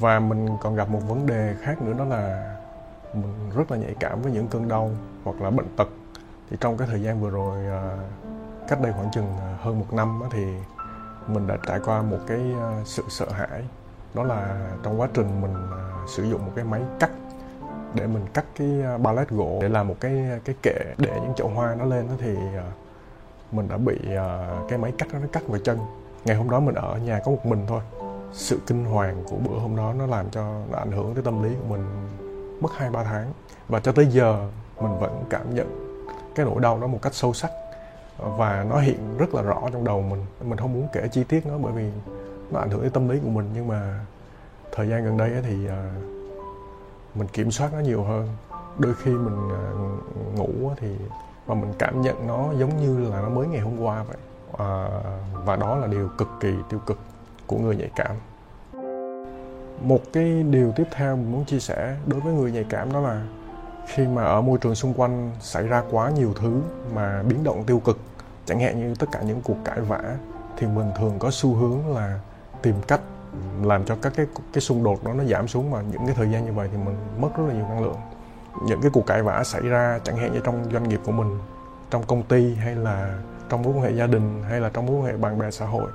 Và 0.00 0.20
mình 0.20 0.48
còn 0.60 0.74
gặp 0.74 0.88
một 0.88 1.00
vấn 1.08 1.26
đề 1.26 1.54
khác 1.60 1.82
nữa, 1.82 1.94
đó 1.98 2.04
là 2.04 2.56
mình 3.14 3.50
rất 3.56 3.70
là 3.70 3.76
nhạy 3.76 3.94
cảm 4.00 4.22
với 4.22 4.32
những 4.32 4.48
cơn 4.48 4.68
đau 4.68 4.90
hoặc 5.24 5.40
là 5.40 5.50
bệnh 5.50 5.76
tật. 5.76 5.88
Thì 6.50 6.56
trong 6.60 6.76
cái 6.76 6.88
thời 6.90 7.02
gian 7.02 7.20
vừa 7.20 7.30
rồi 7.30 7.66
à, 7.66 7.96
cách 8.68 8.78
đây 8.82 8.92
khoảng 8.92 9.10
chừng 9.12 9.26
à, 9.40 9.58
hơn 9.60 9.78
một 9.78 9.92
năm 9.92 10.20
thì 10.30 10.44
mình 11.34 11.46
đã 11.46 11.56
trải 11.66 11.80
qua 11.84 12.02
một 12.02 12.18
cái 12.26 12.40
ờ, 12.60 12.74
sự 12.84 13.02
sợ 13.08 13.26
hãi. 13.30 13.62
Đó 14.14 14.22
là 14.22 14.68
trong 14.82 15.00
quá 15.00 15.08
trình 15.14 15.40
mình 15.42 15.54
ờ, 15.70 15.90
sử 16.08 16.22
dụng 16.22 16.46
một 16.46 16.52
cái 16.56 16.64
máy 16.64 16.82
cắt, 17.00 17.10
để 17.94 18.06
mình 18.06 18.26
cắt 18.34 18.44
cái 18.58 18.82
ờ, 18.84 18.98
pallet 19.04 19.28
gỗ, 19.28 19.58
để 19.62 19.68
làm 19.68 19.88
một 19.88 19.96
cái 20.00 20.40
cái 20.44 20.54
kệ 20.62 20.94
để 20.98 21.20
những 21.22 21.34
chậu 21.36 21.48
hoa 21.48 21.74
nó 21.74 21.84
lên 21.84 22.08
đó 22.08 22.14
thì 22.18 22.36
mình 23.52 23.68
đã 23.68 23.76
bị 23.76 23.98
cái 24.68 24.78
máy 24.78 24.92
cắt 24.98 25.08
nó 25.12 25.28
cắt 25.32 25.42
vào 25.48 25.60
chân. 25.64 25.78
Ngày 26.24 26.36
hôm 26.36 26.50
đó 26.50 26.60
mình 26.60 26.74
ở 26.74 26.96
nhà 26.96 27.20
có 27.24 27.30
một 27.30 27.46
mình 27.46 27.64
thôi. 27.68 27.80
Sự 28.32 28.58
kinh 28.66 28.84
hoàng 28.84 29.24
của 29.30 29.36
bữa 29.36 29.58
hôm 29.58 29.76
đó 29.76 29.92
nó 29.98 30.06
làm 30.06 30.30
cho, 30.30 30.54
nó 30.70 30.78
ảnh 30.78 30.92
hưởng 30.92 31.14
tới 31.14 31.22
tâm 31.24 31.42
lý 31.42 31.50
của 31.54 31.76
mình 31.76 31.84
mất 32.60 32.68
hai 32.76 32.90
ba 32.90 33.04
tháng. 33.04 33.32
Và 33.68 33.80
cho 33.80 33.92
tới 33.92 34.06
giờ 34.06 34.48
mình 34.80 34.98
vẫn 34.98 35.24
cảm 35.30 35.54
nhận 35.54 35.96
cái 36.34 36.46
nỗi 36.46 36.60
đau 36.60 36.80
đó 36.80 36.86
một 36.86 36.98
cách 37.02 37.14
sâu 37.14 37.32
sắc 37.32 37.50
và 38.20 38.66
nó 38.70 38.78
hiện 38.78 39.18
rất 39.18 39.34
là 39.34 39.42
rõ 39.42 39.60
trong 39.72 39.84
đầu 39.84 40.02
mình. 40.02 40.24
Mình 40.44 40.58
không 40.58 40.72
muốn 40.72 40.88
kể 40.92 41.08
chi 41.12 41.24
tiết 41.24 41.46
nó 41.46 41.58
bởi 41.58 41.72
vì 41.72 41.90
nó 42.50 42.60
ảnh 42.60 42.70
hưởng 42.70 42.82
đến 42.82 42.92
tâm 42.92 43.08
lý 43.08 43.18
của 43.18 43.28
mình. 43.28 43.50
Nhưng 43.54 43.68
mà 43.68 44.00
thời 44.72 44.88
gian 44.88 45.04
gần 45.04 45.16
đây 45.16 45.30
thì 45.42 45.66
à, 45.68 45.92
mình 47.14 47.28
kiểm 47.28 47.50
soát 47.50 47.72
nó 47.72 47.78
nhiều 47.78 48.02
hơn. 48.02 48.28
Đôi 48.78 48.94
khi 48.94 49.10
mình 49.10 49.50
à, 49.50 49.62
ngủ 50.36 50.70
thì 50.76 50.96
và 51.46 51.54
mình 51.54 51.72
cảm 51.78 52.00
nhận 52.00 52.26
nó 52.26 52.52
giống 52.58 52.80
như 52.80 53.10
là 53.10 53.22
nó 53.22 53.28
mới 53.28 53.46
ngày 53.46 53.60
hôm 53.60 53.80
qua 53.80 54.02
vậy. 54.02 54.16
À, 54.58 54.88
và 55.44 55.56
đó 55.56 55.76
là 55.76 55.86
điều 55.86 56.08
cực 56.18 56.28
kỳ 56.40 56.54
tiêu 56.68 56.80
cực 56.86 56.98
của 57.46 57.58
người 57.58 57.76
nhạy 57.76 57.90
cảm. 57.96 58.16
Một 59.82 60.00
cái 60.12 60.42
điều 60.42 60.72
tiếp 60.76 60.86
theo 60.92 61.16
mình 61.16 61.32
muốn 61.32 61.44
chia 61.44 61.58
sẻ 61.58 61.96
đối 62.06 62.20
với 62.20 62.34
người 62.34 62.52
nhạy 62.52 62.64
cảm 62.64 62.92
đó 62.92 63.00
là 63.00 63.26
khi 63.94 64.06
mà 64.06 64.24
ở 64.24 64.40
môi 64.40 64.58
trường 64.58 64.74
xung 64.74 64.94
quanh 64.94 65.30
xảy 65.40 65.66
ra 65.66 65.82
quá 65.90 66.10
nhiều 66.10 66.32
thứ 66.40 66.60
mà 66.94 67.22
biến 67.22 67.44
động 67.44 67.64
tiêu 67.64 67.80
cực, 67.80 67.98
chẳng 68.46 68.60
hạn 68.60 68.80
như 68.80 68.94
tất 68.94 69.06
cả 69.12 69.20
những 69.22 69.40
cuộc 69.42 69.56
cãi 69.64 69.80
vã, 69.80 70.00
thì 70.56 70.66
mình 70.66 70.90
thường 70.98 71.14
có 71.18 71.30
xu 71.30 71.54
hướng 71.54 71.94
là 71.94 72.20
tìm 72.62 72.74
cách 72.88 73.00
làm 73.62 73.84
cho 73.84 73.96
các 74.02 74.12
cái 74.16 74.26
cái 74.52 74.60
xung 74.60 74.84
đột 74.84 75.04
đó 75.04 75.12
nó 75.12 75.24
giảm 75.24 75.48
xuống. 75.48 75.70
Mà 75.70 75.82
những 75.92 76.06
cái 76.06 76.14
thời 76.14 76.30
gian 76.30 76.46
như 76.46 76.52
vậy 76.52 76.68
thì 76.72 76.78
mình 76.84 76.96
mất 77.20 77.28
rất 77.36 77.44
là 77.48 77.54
nhiều 77.54 77.64
năng 77.68 77.82
lượng. 77.82 77.96
Những 78.66 78.80
cái 78.80 78.90
cuộc 78.94 79.06
cãi 79.06 79.22
vã 79.22 79.44
xảy 79.44 79.62
ra 79.62 80.00
chẳng 80.04 80.16
hạn 80.16 80.32
như 80.32 80.40
trong 80.44 80.64
doanh 80.72 80.88
nghiệp 80.88 81.00
của 81.06 81.12
mình, 81.12 81.38
trong 81.90 82.02
công 82.06 82.22
ty 82.22 82.54
hay 82.54 82.74
là 82.74 83.18
trong 83.48 83.62
mối 83.62 83.72
quan 83.72 83.82
hệ 83.82 83.92
gia 83.92 84.06
đình 84.06 84.42
hay 84.48 84.60
là 84.60 84.70
trong 84.72 84.86
mối 84.86 84.96
quan 84.96 85.04
hệ 85.04 85.16
bạn 85.16 85.38
bè 85.38 85.50
xã 85.50 85.66
hội, 85.66 85.90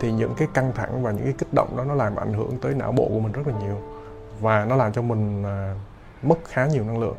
thì 0.00 0.12
những 0.12 0.34
cái 0.34 0.48
căng 0.54 0.72
thẳng 0.74 1.02
và 1.02 1.10
những 1.10 1.24
cái 1.24 1.34
kích 1.38 1.54
động 1.54 1.76
đó 1.76 1.84
nó 1.84 1.94
làm 1.94 2.16
ảnh 2.16 2.32
hưởng 2.32 2.58
tới 2.58 2.74
não 2.74 2.92
bộ 2.92 3.08
của 3.08 3.20
mình 3.20 3.32
rất 3.32 3.46
là 3.46 3.54
nhiều 3.60 3.76
và 4.40 4.64
nó 4.64 4.76
làm 4.76 4.92
cho 4.92 5.02
mình 5.02 5.44
à, 5.44 5.74
mất 6.22 6.38
khá 6.48 6.66
nhiều 6.66 6.84
năng 6.84 6.98
lượng. 6.98 7.16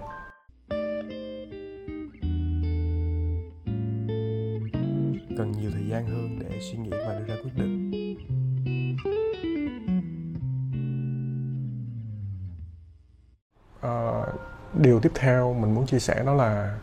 Điều 14.82 15.00
tiếp 15.00 15.12
theo 15.16 15.54
mình 15.54 15.76
muốn 15.76 15.86
chia 15.86 16.00
sẻ 16.00 16.24
đó 16.26 16.34
là 16.34 16.78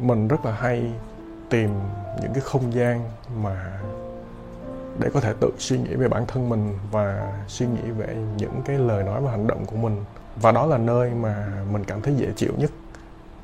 mình 0.00 0.28
rất 0.28 0.44
là 0.44 0.52
hay 0.52 0.92
tìm 1.50 1.70
những 2.22 2.32
cái 2.32 2.40
không 2.40 2.74
gian 2.74 3.10
mà 3.42 3.80
để 4.98 5.08
có 5.14 5.20
thể 5.20 5.34
tự 5.40 5.50
suy 5.58 5.78
nghĩ 5.78 5.94
về 5.94 6.08
bản 6.08 6.26
thân 6.26 6.48
mình 6.48 6.78
và 6.90 7.32
suy 7.48 7.66
nghĩ 7.66 7.90
về 7.90 8.16
những 8.36 8.62
cái 8.64 8.78
lời 8.78 9.04
nói 9.04 9.20
và 9.20 9.30
hành 9.30 9.46
động 9.46 9.66
của 9.66 9.76
mình. 9.76 10.04
Và 10.36 10.52
đó 10.52 10.66
là 10.66 10.78
nơi 10.78 11.10
mà 11.10 11.46
mình 11.72 11.84
cảm 11.84 12.02
thấy 12.02 12.14
dễ 12.14 12.28
chịu 12.36 12.52
nhất. 12.58 12.70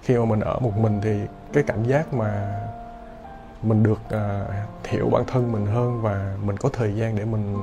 Khi 0.03 0.17
mà 0.19 0.25
mình 0.25 0.41
ở 0.41 0.59
một 0.59 0.79
mình 0.79 1.01
thì 1.03 1.21
cái 1.53 1.63
cảm 1.67 1.85
giác 1.85 2.15
mà 2.15 2.61
mình 3.63 3.83
được 3.83 4.01
uh, 4.07 4.87
hiểu 4.89 5.09
bản 5.11 5.25
thân 5.27 5.53
mình 5.53 5.67
hơn 5.67 6.03
và 6.03 6.37
mình 6.43 6.57
có 6.57 6.69
thời 6.73 6.95
gian 6.97 7.17
để 7.17 7.25
mình 7.25 7.57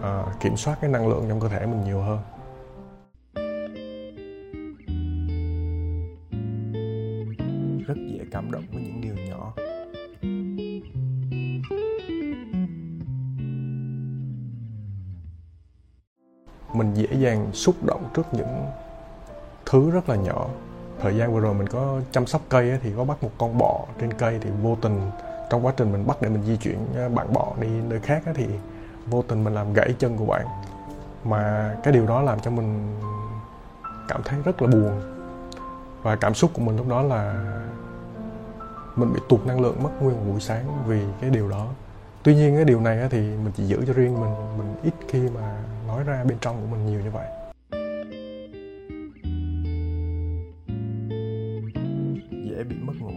uh, 0.00 0.40
kiểm 0.40 0.56
soát 0.56 0.78
cái 0.80 0.90
năng 0.90 1.08
lượng 1.08 1.24
trong 1.28 1.40
cơ 1.40 1.48
thể 1.48 1.66
mình 1.66 1.84
nhiều 1.84 2.00
hơn. 2.00 2.18
Cảm 8.30 8.50
động 8.50 8.64
với 8.72 8.82
những 8.82 9.00
điều 9.00 9.14
nhỏ. 9.14 9.52
Mình 16.74 16.94
dễ 16.94 17.08
dàng 17.18 17.50
xúc 17.52 17.84
động 17.84 18.08
trước 18.14 18.26
những 18.32 18.66
thứ 19.66 19.90
rất 19.90 20.08
là 20.08 20.16
nhỏ. 20.16 20.48
Thời 21.00 21.16
gian 21.16 21.34
vừa 21.34 21.40
rồi 21.40 21.54
mình 21.54 21.66
có 21.66 22.00
chăm 22.12 22.26
sóc 22.26 22.42
cây 22.48 22.78
thì 22.82 22.92
có 22.96 23.04
bắt 23.04 23.22
một 23.22 23.30
con 23.38 23.58
bọ 23.58 23.86
trên 24.00 24.12
cây 24.12 24.38
thì 24.42 24.50
vô 24.62 24.76
tình 24.82 25.10
trong 25.50 25.66
quá 25.66 25.72
trình 25.76 25.92
mình 25.92 26.06
bắt 26.06 26.22
để 26.22 26.28
mình 26.28 26.42
di 26.42 26.56
chuyển 26.56 26.78
à, 26.96 27.08
bạn 27.08 27.32
bọ 27.32 27.52
đi 27.60 27.68
nơi 27.68 28.00
khác 28.00 28.22
thì 28.34 28.46
vô 29.06 29.22
tình 29.22 29.44
mình 29.44 29.54
làm 29.54 29.72
gãy 29.72 29.94
chân 29.98 30.16
của 30.16 30.26
bạn. 30.26 30.46
Mà 31.24 31.74
cái 31.82 31.92
điều 31.92 32.06
đó 32.06 32.22
làm 32.22 32.40
cho 32.40 32.50
mình 32.50 32.96
cảm 34.08 34.22
thấy 34.24 34.38
rất 34.44 34.62
là 34.62 34.68
buồn. 34.68 35.00
Và 36.02 36.16
cảm 36.16 36.34
xúc 36.34 36.50
của 36.54 36.62
mình 36.62 36.76
lúc 36.76 36.88
đó 36.88 37.02
là 37.02 37.44
mình 38.96 39.12
bị 39.12 39.20
tụt 39.28 39.46
năng 39.46 39.60
lượng 39.60 39.82
mất 39.82 39.90
nguyên 40.00 40.16
một 40.16 40.22
buổi 40.30 40.40
sáng 40.40 40.84
vì 40.86 41.00
cái 41.20 41.30
điều 41.30 41.48
đó. 41.48 41.68
Tuy 42.22 42.34
nhiên 42.34 42.54
cái 42.54 42.64
điều 42.64 42.80
này 42.80 43.08
thì 43.10 43.18
mình 43.18 43.52
chỉ 43.56 43.64
giữ 43.64 43.84
cho 43.86 43.92
riêng 43.92 44.20
mình 44.20 44.34
mình 44.58 44.74
ít 44.82 44.94
khi 45.08 45.20
mà 45.34 45.64
nói 45.86 46.04
ra 46.04 46.24
bên 46.24 46.38
trong 46.40 46.60
của 46.60 46.76
mình 46.76 46.86
nhiều 46.86 47.00
như 47.00 47.10
vậy. 47.10 47.26
Dễ 52.30 52.64
bị 52.64 52.76
mất 52.82 52.94
ngủ. 53.00 53.10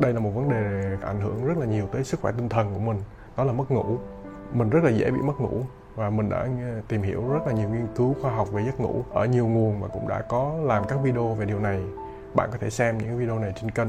Đây 0.00 0.12
là 0.12 0.20
một 0.20 0.30
vấn 0.30 0.48
đề 0.48 0.96
ảnh 1.02 1.20
hưởng 1.20 1.44
rất 1.44 1.58
là 1.58 1.66
nhiều 1.66 1.86
tới 1.92 2.04
sức 2.04 2.20
khỏe 2.20 2.32
tinh 2.32 2.48
thần 2.48 2.74
của 2.74 2.80
mình. 2.80 2.98
Đó 3.36 3.44
là 3.44 3.52
mất 3.52 3.70
ngủ. 3.70 3.98
Mình 4.52 4.70
rất 4.70 4.84
là 4.84 4.90
dễ 4.90 5.10
bị 5.10 5.18
mất 5.22 5.40
ngủ 5.40 5.62
và 5.94 6.10
mình 6.10 6.28
đã 6.28 6.48
tìm 6.88 7.02
hiểu 7.02 7.28
rất 7.32 7.46
là 7.46 7.52
nhiều 7.52 7.68
nghiên 7.68 7.86
cứu 7.96 8.14
khoa 8.22 8.30
học 8.30 8.52
về 8.52 8.62
giấc 8.64 8.80
ngủ 8.80 9.04
ở 9.12 9.24
nhiều 9.24 9.46
nguồn 9.46 9.80
và 9.80 9.88
cũng 9.88 10.08
đã 10.08 10.22
có 10.28 10.54
làm 10.62 10.84
các 10.88 10.98
video 11.02 11.34
về 11.34 11.46
điều 11.46 11.60
này. 11.60 11.80
Bạn 12.34 12.48
có 12.52 12.58
thể 12.60 12.70
xem 12.70 12.98
những 12.98 13.18
video 13.18 13.38
này 13.38 13.52
trên 13.60 13.70
kênh. 13.70 13.88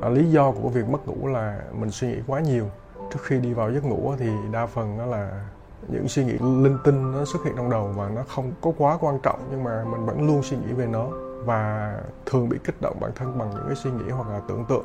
À, 0.00 0.08
lý 0.08 0.30
do 0.30 0.50
của 0.50 0.68
việc 0.68 0.88
mất 0.88 1.08
ngủ 1.08 1.28
là 1.28 1.60
mình 1.72 1.90
suy 1.90 2.08
nghĩ 2.08 2.18
quá 2.26 2.40
nhiều. 2.40 2.66
Trước 3.12 3.20
khi 3.22 3.38
đi 3.40 3.52
vào 3.52 3.72
giấc 3.72 3.84
ngủ 3.84 4.14
thì 4.18 4.30
đa 4.52 4.66
phần 4.66 4.98
đó 4.98 5.06
là 5.06 5.44
những 5.88 6.08
suy 6.08 6.24
nghĩ 6.24 6.32
linh 6.40 6.78
tinh 6.84 7.12
nó 7.12 7.24
xuất 7.24 7.44
hiện 7.44 7.54
trong 7.56 7.70
đầu 7.70 7.92
và 7.96 8.08
nó 8.08 8.22
không 8.28 8.52
có 8.60 8.72
quá 8.78 8.98
quan 9.00 9.18
trọng 9.22 9.48
nhưng 9.50 9.64
mà 9.64 9.84
mình 9.84 10.06
vẫn 10.06 10.26
luôn 10.26 10.42
suy 10.42 10.56
nghĩ 10.56 10.72
về 10.72 10.86
nó 10.86 11.08
và 11.44 11.94
thường 12.26 12.48
bị 12.48 12.58
kích 12.64 12.82
động 12.82 12.96
bản 13.00 13.10
thân 13.14 13.38
bằng 13.38 13.50
những 13.50 13.64
cái 13.66 13.76
suy 13.76 13.90
nghĩ 13.90 14.10
hoặc 14.10 14.28
là 14.28 14.40
tưởng 14.48 14.64
tượng. 14.68 14.84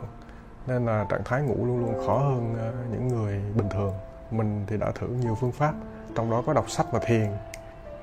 Nên 0.67 0.85
là 0.85 1.05
trạng 1.09 1.23
thái 1.25 1.41
ngủ 1.41 1.65
luôn 1.65 1.79
luôn 1.79 2.07
khó 2.07 2.17
hơn 2.17 2.55
ờ, 2.59 2.73
những 2.91 3.07
người 3.07 3.41
bình 3.55 3.69
thường. 3.69 3.93
Mình 4.31 4.63
thì 4.67 4.77
đã 4.77 4.91
thử 4.91 5.07
nhiều 5.07 5.35
phương 5.35 5.51
pháp 5.51 5.73
trong 6.17 6.31
đó 6.31 6.43
có 6.45 6.53
đọc 6.53 6.69
sách 6.69 6.85
và 6.91 6.99
thiền, 6.99 7.27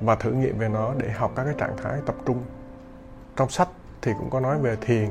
và 0.01 0.15
thử 0.15 0.31
nghiệm 0.31 0.59
về 0.59 0.69
nó 0.69 0.95
để 0.99 1.11
học 1.11 1.33
các 1.37 1.45
cái 1.45 1.55
trạng 1.59 1.77
thái 1.83 1.99
tập 2.07 2.15
trung. 2.27 2.43
Trong 3.37 3.49
sách 3.49 3.69
thì 4.03 4.13
cũng 4.19 4.31
có 4.31 4.41
nói 4.41 4.59
về 4.59 4.77
thiền. 4.81 5.09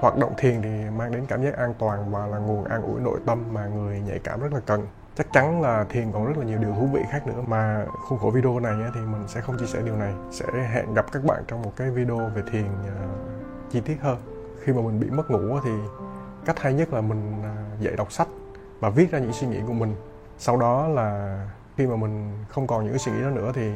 Hoạt 0.00 0.16
động 0.16 0.34
thiền 0.38 0.62
thì 0.62 0.90
mang 0.96 1.12
đến 1.12 1.26
cảm 1.26 1.44
giác 1.44 1.56
an 1.56 1.74
toàn 1.78 2.10
và 2.10 2.26
là 2.26 2.38
nguồn 2.38 2.64
an 2.64 2.82
ủi 2.82 3.00
nội 3.00 3.20
tâm 3.26 3.44
mà 3.52 3.66
người 3.66 4.00
nhạy 4.00 4.18
cảm 4.18 4.40
rất 4.40 4.52
là 4.52 4.60
cần. 4.66 4.86
Chắc 5.14 5.26
chắn 5.32 5.62
là 5.62 5.84
thiền 5.84 6.12
còn 6.12 6.26
rất 6.26 6.38
là 6.38 6.44
nhiều 6.44 6.58
điều 6.58 6.74
thú 6.74 6.88
vị 6.92 7.00
khác 7.10 7.26
nữa, 7.26 7.42
mà 7.46 7.86
khuôn 8.08 8.18
khổ 8.18 8.30
video 8.30 8.60
này 8.60 8.74
thì 8.94 9.00
mình 9.00 9.24
sẽ 9.28 9.40
không 9.40 9.58
chia 9.58 9.66
sẻ 9.66 9.82
điều 9.84 9.96
này. 9.96 10.14
Sẽ 10.30 10.46
hẹn 10.72 10.94
gặp 10.94 11.06
các 11.12 11.24
bạn 11.24 11.44
trong 11.48 11.62
một 11.62 11.72
cái 11.76 11.90
video 11.90 12.30
về 12.34 12.42
thiền 12.52 12.66
à, 12.86 13.08
chi 13.70 13.80
tiết 13.80 13.96
hơn. 14.00 14.18
Khi 14.64 14.72
mà 14.72 14.82
mình 14.82 15.00
bị 15.00 15.10
mất 15.10 15.30
ngủ 15.30 15.60
thì 15.64 15.70
cách 16.44 16.58
hay 16.58 16.74
nhất 16.74 16.92
là 16.92 17.00
mình 17.00 17.42
dạy 17.42 17.62
dậy 17.80 17.96
đọc 17.96 18.12
sách 18.12 18.28
và 18.80 18.90
viết 18.90 19.10
ra 19.10 19.18
những 19.18 19.32
suy 19.32 19.46
nghĩ 19.46 19.60
của 19.66 19.72
mình. 19.72 19.96
Sau 20.38 20.56
đó 20.56 20.88
là 20.88 21.40
khi 21.76 21.86
mà 21.86 21.96
mình 21.96 22.44
không 22.48 22.66
còn 22.66 22.84
những 22.84 22.92
cái 22.92 22.98
suy 22.98 23.12
nghĩ 23.12 23.22
đó 23.22 23.30
nữa 23.30 23.52
thì 23.54 23.72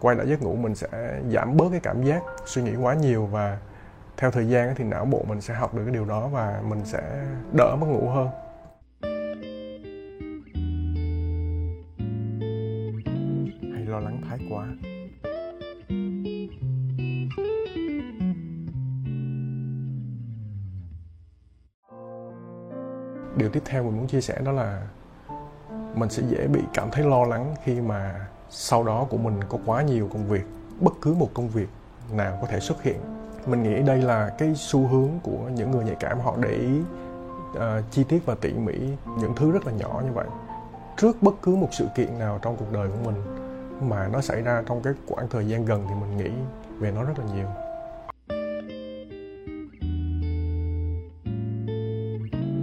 quay 0.00 0.16
lại 0.16 0.28
giấc 0.28 0.42
ngủ 0.42 0.56
mình 0.56 0.74
sẽ 0.74 1.20
giảm 1.30 1.56
bớt 1.56 1.68
cái 1.70 1.80
cảm 1.80 2.02
giác 2.02 2.22
suy 2.46 2.62
nghĩ 2.62 2.74
quá 2.74 2.94
nhiều 2.94 3.26
và 3.26 3.58
theo 4.16 4.30
thời 4.30 4.48
gian 4.48 4.74
thì 4.74 4.84
não 4.84 5.04
bộ 5.04 5.24
mình 5.28 5.40
sẽ 5.40 5.54
học 5.54 5.74
được 5.74 5.82
cái 5.84 5.94
điều 5.94 6.04
đó 6.04 6.28
và 6.28 6.60
mình 6.68 6.84
sẽ 6.84 7.24
đỡ 7.52 7.76
mất 7.80 7.86
ngủ 7.86 8.08
hơn. 8.08 8.28
Hay 13.74 13.84
lo 13.86 14.00
lắng 14.00 14.20
thái 14.28 14.38
quá. 14.50 14.66
Điều 23.36 23.50
tiếp 23.50 23.62
theo 23.64 23.84
mình 23.84 23.96
muốn 23.96 24.06
chia 24.06 24.20
sẻ 24.20 24.38
đó 24.44 24.52
là 24.52 24.88
mình 25.96 26.10
sẽ 26.10 26.22
dễ 26.28 26.46
bị 26.46 26.60
cảm 26.74 26.90
thấy 26.92 27.04
lo 27.04 27.24
lắng 27.24 27.54
khi 27.64 27.80
mà 27.80 28.26
sau 28.50 28.84
đó 28.84 29.06
của 29.10 29.16
mình 29.16 29.40
có 29.48 29.58
quá 29.66 29.82
nhiều 29.82 30.08
công 30.12 30.28
việc 30.28 30.46
bất 30.80 30.94
cứ 31.02 31.14
một 31.14 31.30
công 31.34 31.48
việc 31.48 31.68
nào 32.12 32.38
có 32.40 32.46
thể 32.46 32.60
xuất 32.60 32.82
hiện. 32.82 32.96
Mình 33.46 33.62
nghĩ 33.62 33.82
đây 33.82 34.02
là 34.02 34.34
cái 34.38 34.52
xu 34.56 34.86
hướng 34.86 35.10
của 35.22 35.48
những 35.54 35.70
người 35.70 35.84
nhạy 35.84 35.96
cảm 36.00 36.20
họ 36.20 36.36
để 36.40 36.50
ý 36.50 36.80
uh, 37.50 37.62
chi 37.90 38.04
tiết 38.08 38.26
và 38.26 38.34
tỉ 38.40 38.52
mỉ 38.52 38.74
những 39.20 39.32
thứ 39.36 39.50
rất 39.50 39.66
là 39.66 39.72
nhỏ 39.72 40.02
như 40.04 40.12
vậy. 40.12 40.26
Trước 40.96 41.22
bất 41.22 41.34
cứ 41.42 41.56
một 41.56 41.68
sự 41.72 41.86
kiện 41.96 42.18
nào 42.18 42.38
trong 42.42 42.56
cuộc 42.56 42.72
đời 42.72 42.88
của 42.88 43.10
mình 43.10 43.22
mà 43.80 44.08
nó 44.08 44.20
xảy 44.20 44.42
ra 44.42 44.62
trong 44.66 44.82
cái 44.82 44.92
khoảng 45.06 45.28
thời 45.28 45.46
gian 45.46 45.64
gần 45.64 45.86
thì 45.88 45.94
mình 46.00 46.16
nghĩ 46.16 46.30
về 46.78 46.90
nó 46.90 47.04
rất 47.04 47.18
là 47.18 47.24
nhiều. 47.34 47.46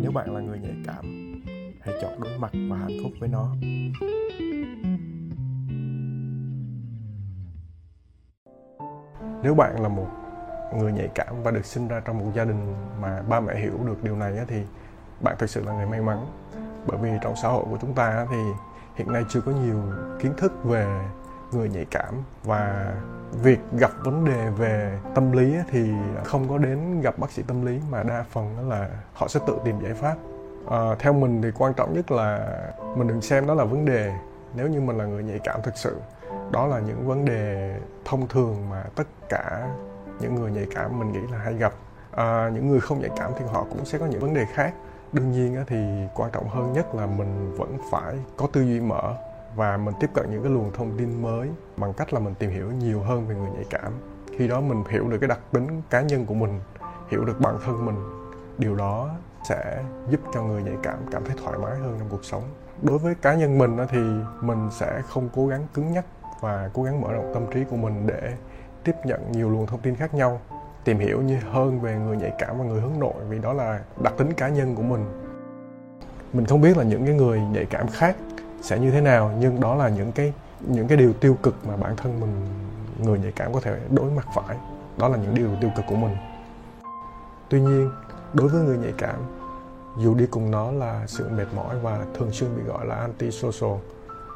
Nếu 0.02 0.12
bạn 0.12 0.36
là 0.36 0.41
người 0.41 0.60
nhạy 0.60 0.76
cảm 0.86 1.12
hãy 1.84 1.96
chọn 2.02 2.22
đối 2.22 2.38
mặt 2.38 2.52
và 2.69 2.78
hạnh 2.78 2.98
phúc 3.04 3.12
với 3.19 3.30
nó. 3.30 3.56
Nếu 9.43 9.56
bạn 9.56 9.82
là 9.82 9.89
một 9.89 10.08
người 10.78 10.91
nhạy 10.91 11.10
cảm 11.15 11.43
và 11.43 11.52
được 11.52 11.65
sinh 11.65 11.88
ra 11.88 12.00
trong 12.00 12.19
một 12.19 12.32
gia 12.36 12.46
đình 12.46 12.76
mà 13.02 13.22
ba 13.22 13.39
mẹ 13.39 13.56
hiểu 13.56 13.80
được 13.86 14.04
điều 14.04 14.15
này 14.15 14.34
thì 14.48 14.63
bạn 15.22 15.36
thực 15.39 15.50
sự 15.50 15.63
là 15.65 15.74
người 15.74 15.86
may 15.86 16.02
mắn. 16.02 16.26
Bởi 16.88 16.98
vì 16.98 17.10
trong 17.22 17.36
xã 17.41 17.48
hội 17.48 17.65
của 17.69 17.78
chúng 17.82 17.93
ta 17.93 18.28
thì 18.32 18.38
hiện 18.96 19.13
nay 19.13 19.24
chưa 19.30 19.41
có 19.41 19.52
nhiều 19.52 19.82
kiến 20.19 20.34
thức 20.38 20.63
về 20.63 21.10
người 21.52 21.69
nhạy 21.69 21.86
cảm 21.91 22.13
và 22.43 22.93
việc 23.43 23.60
gặp 23.80 23.91
vấn 24.04 24.26
đề 24.26 24.50
về 24.50 25.00
tâm 25.15 25.32
lý 25.32 25.56
thì 25.69 25.91
không 26.24 26.50
có 26.50 26.58
đến 26.58 27.02
gặp 27.02 27.19
bác 27.19 27.32
sĩ 27.32 27.43
tâm 27.48 27.65
lý 27.65 27.80
mà 27.89 28.04
đa 28.04 28.26
phần 28.30 28.69
là 28.69 28.89
họ 29.13 29.28
sẽ 29.28 29.39
tự 29.48 29.58
tìm 29.65 29.76
giải 29.84 29.93
pháp 29.93 30.15
à, 30.69 30.95
theo 30.99 31.13
mình 31.13 31.41
thì 31.41 31.52
quan 31.58 31.73
trọng 31.73 31.93
nhất 31.93 32.12
là 32.12 32.58
mình 32.95 33.08
đừng 33.08 33.21
xem 33.21 33.47
đó 33.47 33.54
là 33.54 33.63
vấn 33.63 33.86
đề. 33.86 34.13
Nếu 34.56 34.67
như 34.67 34.82
mình 34.82 34.97
là 34.97 35.06
người 35.06 35.23
nhạy 35.23 35.39
cảm 35.39 35.62
thực 35.62 35.78
sự 35.78 35.97
đó 36.52 36.67
là 36.67 36.80
những 36.80 37.08
vấn 37.08 37.26
đề 37.26 37.76
thông 38.06 38.28
thường 38.28 38.69
mà 38.69 38.84
tất 38.95 39.08
cả 39.30 39.69
những 40.19 40.36
người 40.36 40.52
nhạy 40.52 40.67
cảm 40.76 40.99
mình 40.99 41.12
nghĩ 41.12 41.32
là 41.32 41.38
hay 41.38 41.54
gặp. 41.54 41.73
À, 42.12 42.52
những 42.54 42.69
người 42.69 42.80
không 42.80 42.99
nhạy 42.99 43.10
cảm 43.17 43.32
thì 43.39 43.45
họ 43.45 43.65
cũng 43.69 43.86
sẽ 43.86 43.97
có 43.97 44.06
những 44.06 44.19
vấn 44.19 44.34
đề 44.34 44.45
khác. 44.54 44.73
Đương 45.13 45.32
nhiên 45.32 45.63
thì 45.67 45.78
quan 46.15 46.32
trọng 46.32 46.49
hơn 46.49 46.73
nhất 46.73 46.95
là 46.95 47.06
mình 47.06 47.56
vẫn 47.58 47.78
phải 47.91 48.15
có 48.38 48.47
tư 48.54 48.62
duy 48.62 48.80
mở 48.80 49.13
và 49.56 49.78
mình 49.78 49.95
tiếp 49.99 50.10
cận 50.13 50.32
những 50.32 50.43
cái 50.43 50.52
luồng 50.52 50.71
thông 50.73 50.97
tin 50.97 51.21
mới 51.21 51.49
bằng 51.78 51.93
cách 51.93 52.13
là 52.13 52.19
mình 52.19 52.34
tìm 52.39 52.49
hiểu 52.49 52.71
nhiều 52.71 53.02
hơn 53.02 53.28
về 53.28 53.36
người 53.36 53.49
nhạy 53.49 53.65
cảm. 53.69 53.91
Khi 54.38 54.47
đó 54.47 54.62
mình 54.62 54.84
hiểu 54.89 55.08
được 55.10 55.17
cái 55.17 55.28
đặc 55.28 55.39
tính 55.52 55.82
cá 55.89 56.02
nhân 56.02 56.26
của 56.26 56.34
mình 56.34 56.60
hiểu 57.10 57.26
được 57.26 57.39
bản 57.39 57.56
thân 57.65 57.86
mình 57.86 57.95
điều 58.58 58.76
đó 58.76 59.10
sẽ 59.44 59.84
giúp 60.10 60.20
cho 60.34 60.44
người 60.44 60.64
nhạy 60.64 60.76
cảm 60.84 60.98
cảm 61.12 61.26
thấy 61.26 61.36
thoải 61.44 61.58
mái 61.58 61.76
hơn 61.76 61.96
trong 62.00 62.10
cuộc 62.10 62.26
sống. 62.26 62.44
Đối 62.82 62.98
với 62.98 63.16
cá 63.16 63.34
nhân 63.34 63.58
mình 63.58 63.78
thì 63.90 64.00
mình 64.42 64.70
sẽ 64.72 65.02
không 65.08 65.30
cố 65.36 65.48
gắng 65.48 65.68
cứng 65.74 65.94
nhắc 65.94 66.06
và 66.42 66.70
cố 66.74 66.84
gắng 66.84 67.02
mở 67.02 67.12
rộng 67.12 67.32
tâm 67.34 67.44
trí 67.54 67.64
của 67.64 67.76
mình 67.76 68.08
để 68.08 68.34
tiếp 68.84 68.96
nhận 69.06 69.32
nhiều 69.32 69.50
luồng 69.50 69.66
thông 69.66 69.80
tin 69.80 69.96
khác 69.96 70.14
nhau, 70.14 70.42
tìm 70.84 71.00
hiểu 71.00 71.22
như 71.22 71.40
hơn 71.52 71.80
về 71.80 71.96
người 71.96 72.18
nhạy 72.18 72.34
cảm 72.40 72.58
và 72.58 72.66
người 72.66 72.82
hướng 72.82 73.00
nội, 73.00 73.14
vì 73.30 73.40
đó 73.40 73.54
là 73.54 73.80
đặc 74.04 74.14
tính 74.18 74.34
cá 74.34 74.50
nhân 74.50 74.76
của 74.76 74.82
mình. 74.82 75.06
Mình 76.34 76.46
không 76.46 76.62
biết 76.62 76.78
là 76.78 76.84
những 76.84 77.06
cái 77.06 77.16
người 77.16 77.42
nhạy 77.42 77.66
cảm 77.66 77.88
khác 77.88 78.16
sẽ 78.62 78.80
như 78.80 78.92
thế 78.92 79.02
nào, 79.02 79.32
nhưng 79.40 79.60
đó 79.60 79.76
là 79.76 79.90
những 79.90 80.12
cái 80.12 80.34
những 80.60 80.88
cái 80.88 80.98
điều 80.98 81.14
tiêu 81.14 81.38
cực 81.44 81.56
mà 81.68 81.78
bản 81.78 81.96
thân 81.96 82.20
mình, 82.20 82.48
người 83.04 83.20
nhạy 83.20 83.32
cảm 83.32 83.54
có 83.54 83.60
thể 83.60 83.80
đối 83.90 84.12
mặt 84.12 84.28
phải. 84.36 84.58
Đó 84.98 85.08
là 85.08 85.18
những 85.18 85.36
điều 85.36 85.50
tiêu 85.62 85.70
cực 85.76 85.86
của 85.88 85.96
mình. 85.96 86.16
Tuy 87.50 87.62
nhiên 87.62 87.90
đối 88.34 88.48
với 88.48 88.63
người 88.63 88.78
nhạy 88.78 88.93
cảm, 88.98 89.19
dù 89.98 90.15
đi 90.15 90.26
cùng 90.26 90.52
nó 90.52 90.72
là 90.72 91.08
sự 91.08 91.30
mệt 91.30 91.48
mỏi 91.56 91.80
và 91.80 92.06
thường 92.13 92.32
xuyên 92.32 92.56
bị 92.56 92.63
gọi 92.63 92.86
là 92.86 92.96
anti 92.96 93.32
social 93.32 93.80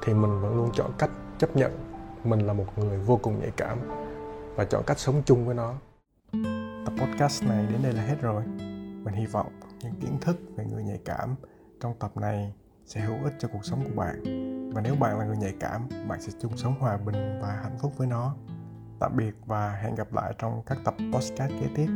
thì 0.04 0.14
mình 0.14 0.42
vẫn 0.42 0.58
luôn 0.58 0.70
chọn 0.74 0.92
cách 0.98 1.10
chấp 1.38 1.56
nhận 1.56 1.72
mình 2.24 2.40
là 2.48 2.54
một 2.54 2.66
người 2.78 2.98
vô 2.98 3.20
cùng 3.22 3.40
nhạy 3.40 3.52
cảm 3.58 3.78
và 4.56 4.66
chọn 4.66 4.84
cách 4.88 5.00
sống 5.00 5.22
chung 5.26 5.46
với 5.46 5.56
nó. 5.56 5.74
Tập 6.86 6.94
podcast 6.98 7.44
này 7.44 7.66
đến 7.72 7.80
đây 7.84 7.94
là 7.94 8.02
hết 8.02 8.16
rồi. 8.22 8.44
Mình 9.04 9.14
hy 9.14 9.26
vọng 9.26 9.60
những 9.84 9.94
kiến 10.02 10.18
thức 10.22 10.38
về 10.56 10.66
người 10.66 10.84
nhạy 10.84 11.00
cảm 11.06 11.36
trong 11.80 11.94
tập 12.00 12.18
này 12.18 12.54
sẽ 12.86 13.02
hữu 13.02 13.24
ích 13.24 13.34
cho 13.40 13.48
cuộc 13.54 13.66
sống 13.66 13.84
của 13.84 14.02
bạn. 14.02 14.24
Và 14.74 14.82
nếu 14.82 14.96
bạn 14.96 15.20
là 15.20 15.26
người 15.26 15.38
nhạy 15.38 15.54
cảm, 15.60 15.90
bạn 16.08 16.22
sẽ 16.22 16.32
chung 16.42 16.58
sống 16.58 16.76
hòa 16.80 16.98
bình 16.98 17.40
và 17.42 17.60
hạnh 17.64 17.78
phúc 17.82 17.94
với 17.98 18.08
nó. 18.08 18.36
Tạm 19.00 19.18
biệt 19.18 19.36
và 19.46 19.72
hẹn 19.72 19.96
gặp 19.96 20.14
lại 20.14 20.34
trong 20.38 20.62
các 20.66 20.78
tập 20.86 20.96
podcast 21.14 21.52
kế 21.52 21.68
tiếp. 21.76 21.88